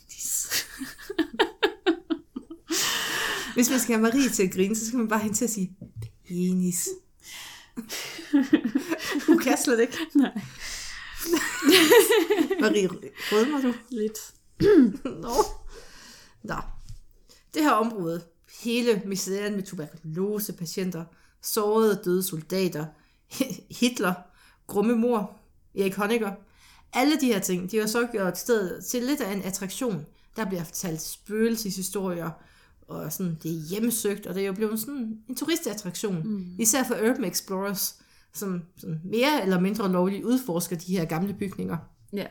Hvis 3.55 3.70
man 3.70 3.81
skal 3.81 3.94
have 3.94 4.02
Marie 4.02 4.28
til 4.28 4.42
at 4.42 4.52
grine, 4.52 4.76
så 4.76 4.87
skal 4.87 4.98
man 4.98 5.09
bare 5.09 5.20
hen 5.20 5.35
til 5.35 5.44
at 5.44 5.50
sige 5.50 5.76
penis. 6.28 6.88
Du 9.26 9.38
kan 9.38 9.57
slet 9.64 9.81
ikke. 9.81 9.98
Nej. 10.14 10.31
Marie, 12.61 12.88
rødmer 13.33 13.61
du? 13.61 13.74
Lidt. 13.90 14.18
Nå. 15.05 15.35
Nå. 16.42 16.55
Det 17.54 17.62
her 17.62 17.72
område, 17.72 18.22
hele 18.62 19.02
misæren 19.06 19.54
med 19.56 19.62
tuberkulosepatienter, 19.62 21.04
sårede 21.42 21.98
og 21.98 22.04
døde 22.04 22.22
soldater, 22.22 22.86
Hitler, 23.80 24.14
grumme 24.66 24.96
mor, 24.96 25.38
Erik 25.78 25.94
Honecker, 25.94 26.32
alle 26.92 27.20
de 27.20 27.26
her 27.26 27.38
ting, 27.38 27.70
de 27.70 27.78
har 27.78 27.86
så 27.86 28.06
gjort 28.12 28.38
stedet 28.38 28.84
til 28.84 29.02
lidt 29.02 29.20
af 29.20 29.32
en 29.32 29.42
attraktion. 29.42 30.06
Der 30.36 30.44
bliver 30.44 30.64
fortalt 30.64 31.00
spøgelseshistorier, 31.00 32.30
og 32.88 33.12
sådan, 33.12 33.38
det 33.42 33.50
er 33.50 33.68
hjemmesøgt, 33.70 34.26
og 34.26 34.34
det 34.34 34.42
er 34.42 34.46
jo 34.46 34.52
blevet 34.52 34.80
sådan 34.80 35.18
en 35.28 35.36
turistattraktion. 35.36 36.22
Mm. 36.24 36.46
Især 36.58 36.84
for 36.84 36.94
urban 36.94 37.24
explorers, 37.24 37.96
som 38.32 38.62
sådan 38.76 39.00
mere 39.04 39.42
eller 39.42 39.60
mindre 39.60 39.92
lovligt 39.92 40.24
udforsker 40.24 40.76
de 40.76 40.96
her 40.96 41.04
gamle 41.04 41.34
bygninger. 41.34 41.76
Ja. 42.12 42.26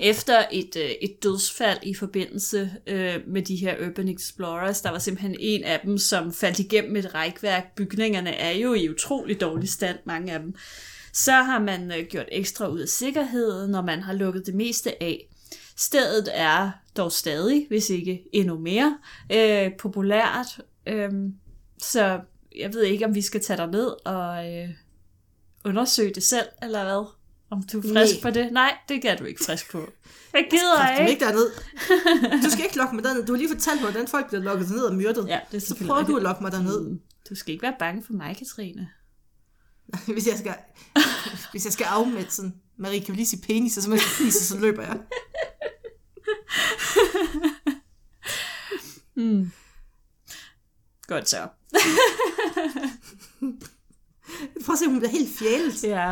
Efter 0.00 0.44
et, 0.52 0.76
øh, 0.76 0.90
et 1.02 1.22
dødsfald 1.22 1.78
i 1.82 1.94
forbindelse 1.94 2.70
øh, 2.86 3.16
med 3.26 3.42
de 3.42 3.56
her 3.56 3.88
Urban 3.88 4.08
Explorers, 4.08 4.80
der 4.80 4.90
var 4.90 4.98
simpelthen 4.98 5.36
en 5.40 5.64
af 5.64 5.80
dem, 5.84 5.98
som 5.98 6.32
faldt 6.32 6.58
igennem 6.58 6.96
et 6.96 7.14
rækværk. 7.14 7.74
Bygningerne 7.76 8.34
er 8.34 8.50
jo 8.50 8.74
i 8.74 8.90
utrolig 8.90 9.40
dårlig 9.40 9.68
stand, 9.68 9.98
mange 10.04 10.32
af 10.32 10.40
dem. 10.40 10.54
Så 11.12 11.32
har 11.32 11.58
man 11.58 11.92
øh, 11.92 12.06
gjort 12.06 12.28
ekstra 12.32 12.68
ud 12.68 12.80
af 12.80 12.88
sikkerheden, 12.88 13.70
når 13.70 13.82
man 13.82 14.00
har 14.00 14.12
lukket 14.12 14.46
det 14.46 14.54
meste 14.54 15.02
af. 15.02 15.28
Stedet 15.76 16.28
er 16.32 16.70
dog 16.96 17.12
stadig, 17.12 17.66
hvis 17.68 17.90
ikke 17.90 18.22
endnu 18.32 18.58
mere, 18.58 18.98
øh, 19.32 19.70
populært. 19.78 20.60
Øh, 20.86 21.10
så 21.78 22.20
jeg 22.56 22.74
ved 22.74 22.82
ikke, 22.82 23.04
om 23.04 23.14
vi 23.14 23.22
skal 23.22 23.40
tage 23.40 23.56
dig 23.56 23.66
ned 23.66 24.06
og 24.06 24.52
øh, 24.52 24.68
undersøge 25.64 26.14
det 26.14 26.22
selv, 26.22 26.46
eller 26.62 26.84
hvad? 26.84 27.21
Om 27.52 27.62
du 27.62 27.78
er 27.78 27.82
frisk 27.82 28.14
Nej. 28.14 28.22
på 28.22 28.30
det? 28.30 28.52
Nej, 28.52 28.76
det 28.88 29.04
er 29.04 29.16
du 29.16 29.24
ikke 29.24 29.44
frisk 29.44 29.70
på. 29.70 29.92
Jeg 30.32 30.46
gider 30.50 30.76
Kræften 30.76 31.00
ikke. 31.00 31.10
ikke 31.12 31.24
derned. 31.24 31.50
Du 32.44 32.50
skal 32.50 32.64
ikke 32.64 32.76
lokke 32.76 32.94
mig 32.94 33.04
derned. 33.04 33.26
Du 33.26 33.32
har 33.32 33.38
lige 33.38 33.48
fortalt 33.48 33.80
mig, 33.80 33.90
hvordan 33.90 34.08
folk 34.08 34.26
bliver 34.28 34.42
lukket 34.42 34.70
ned 34.70 34.80
og 34.84 34.94
myrdet. 34.94 35.28
Ja, 35.28 35.40
det 35.50 35.56
er 35.56 35.60
Så 35.60 35.76
prøver 35.86 36.02
du 36.02 36.16
at 36.16 36.22
lokke 36.22 36.42
mig 36.42 36.52
derned. 36.52 36.80
Mm, 36.88 37.00
Du 37.28 37.34
skal 37.34 37.52
ikke 37.52 37.62
være 37.62 37.74
bange 37.78 38.02
for 38.02 38.12
mig, 38.12 38.36
Katrine. 38.36 38.88
Hvis 40.12 40.26
jeg 40.26 40.38
skal, 40.38 40.54
hvis 41.50 41.64
jeg 41.64 41.72
skal 41.72 41.84
afmelde 41.84 42.30
sådan, 42.30 42.54
Marie, 42.76 43.00
kan 43.00 43.14
lige 43.14 43.26
sige 43.26 43.42
penis, 43.42 43.76
og 43.76 43.82
så, 43.82 43.90
jeg 43.90 44.00
sige, 44.00 44.32
så 44.32 44.58
løber 44.58 44.82
jeg. 44.82 44.98
Godt 51.06 51.28
så. 51.28 51.48
Prøv 54.64 54.72
at 54.72 54.78
se, 54.78 54.86
hun 54.86 54.98
bliver 54.98 55.10
helt 55.10 55.38
fjælet. 55.38 55.84
Ja, 55.84 56.08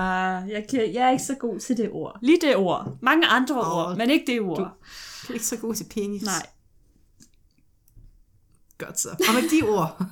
jeg, 0.55 0.67
kan, 0.71 0.95
jeg 0.95 1.07
er 1.07 1.11
ikke 1.11 1.25
så 1.25 1.35
god 1.35 1.61
til 1.61 1.77
det 1.77 1.91
ord. 1.93 2.19
Lige 2.23 2.39
det 2.41 2.57
ord. 2.57 2.99
Mange 3.03 3.27
andre 3.27 3.61
Åh, 3.61 3.77
ord, 3.77 3.97
men 3.97 4.11
ikke 4.11 4.33
det 4.33 4.41
ord. 4.41 4.59
Du 4.59 5.33
er 5.33 5.35
ikke 5.35 5.47
så 5.47 5.57
god 5.57 5.75
til 5.75 5.85
penis. 5.95 6.23
Nej. 6.23 6.47
Godt 8.79 9.01
så. 9.01 9.09
Og 9.09 9.35
med 9.35 9.51
de 9.51 9.69
ord 9.69 10.03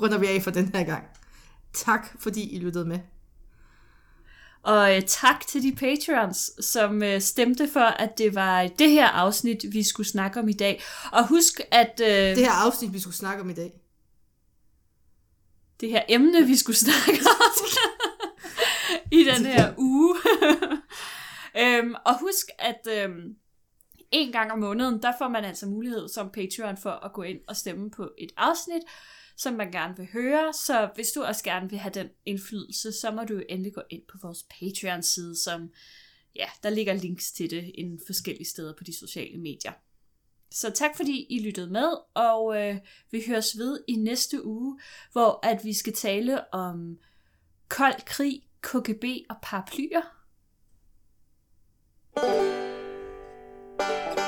runder 0.00 0.18
vi 0.18 0.26
af 0.26 0.42
for 0.42 0.50
den 0.50 0.70
her 0.74 0.84
gang. 0.84 1.04
Tak, 1.74 2.08
fordi 2.18 2.54
I 2.54 2.58
lyttede 2.58 2.84
med. 2.84 2.98
Og 4.62 4.96
øh, 4.96 5.02
tak 5.06 5.46
til 5.46 5.62
de 5.62 5.74
patrons, 5.74 6.50
som 6.60 7.02
øh, 7.02 7.20
stemte 7.20 7.68
for, 7.72 7.80
at 7.80 8.18
det 8.18 8.34
var 8.34 8.66
det 8.78 8.90
her 8.90 9.06
afsnit, 9.06 9.64
vi 9.72 9.82
skulle 9.82 10.08
snakke 10.08 10.40
om 10.40 10.48
i 10.48 10.52
dag. 10.52 10.82
Og 11.12 11.28
husk, 11.28 11.60
at 11.70 12.00
øh, 12.02 12.08
Det 12.08 12.38
her 12.38 12.52
afsnit, 12.52 12.92
vi 12.92 13.00
skulle 13.00 13.16
snakke 13.16 13.42
om 13.42 13.50
i 13.50 13.52
dag. 13.52 13.80
Det 15.80 15.88
her 15.88 16.02
emne, 16.08 16.46
vi 16.46 16.56
skulle 16.56 16.76
snakke 16.76 17.20
om 17.26 17.68
i 19.18 19.24
den 19.24 19.46
her 19.46 19.74
uge. 19.78 20.16
øhm, 21.62 21.94
og 22.06 22.20
husk, 22.20 22.46
at 22.58 22.80
øhm, 22.90 23.36
en 24.10 24.32
gang 24.32 24.52
om 24.52 24.58
måneden, 24.58 25.02
der 25.02 25.12
får 25.18 25.28
man 25.28 25.44
altså 25.44 25.66
mulighed 25.66 26.08
som 26.08 26.30
Patreon 26.30 26.76
for 26.76 26.90
at 26.90 27.12
gå 27.12 27.22
ind 27.22 27.40
og 27.48 27.56
stemme 27.56 27.90
på 27.90 28.10
et 28.18 28.32
afsnit, 28.36 28.82
som 29.36 29.54
man 29.54 29.72
gerne 29.72 29.96
vil 29.96 30.08
høre. 30.12 30.52
Så 30.52 30.88
hvis 30.94 31.10
du 31.10 31.22
også 31.22 31.44
gerne 31.44 31.70
vil 31.70 31.78
have 31.78 31.92
den 31.94 32.08
indflydelse, 32.26 32.92
så 32.92 33.10
må 33.10 33.24
du 33.24 33.42
endelig 33.48 33.74
gå 33.74 33.82
ind 33.90 34.02
på 34.12 34.18
vores 34.22 34.42
Patreon-side, 34.42 35.36
som 35.36 35.70
ja, 36.36 36.46
der 36.62 36.70
ligger 36.70 36.92
links 36.92 37.32
til 37.32 37.50
det 37.50 37.72
en 37.74 38.00
forskellige 38.06 38.48
steder 38.48 38.74
på 38.78 38.84
de 38.84 38.98
sociale 38.98 39.38
medier. 39.38 39.72
Så 40.50 40.70
tak 40.70 40.96
fordi 40.96 41.26
I 41.30 41.42
lyttede 41.44 41.70
med, 41.70 41.92
og 42.14 42.56
øh, 42.62 42.76
vi 43.10 43.22
høres 43.26 43.58
ved 43.58 43.80
i 43.88 43.92
næste 43.92 44.46
uge, 44.46 44.80
hvor 45.12 45.46
at 45.46 45.64
vi 45.64 45.72
skal 45.72 45.92
tale 45.92 46.54
om 46.54 46.98
kold 47.68 48.04
krig, 48.06 48.42
KGB 48.60 49.04
og 49.30 49.36
paraplyer. 49.42 50.02
thank 53.78 54.18
you 54.18 54.27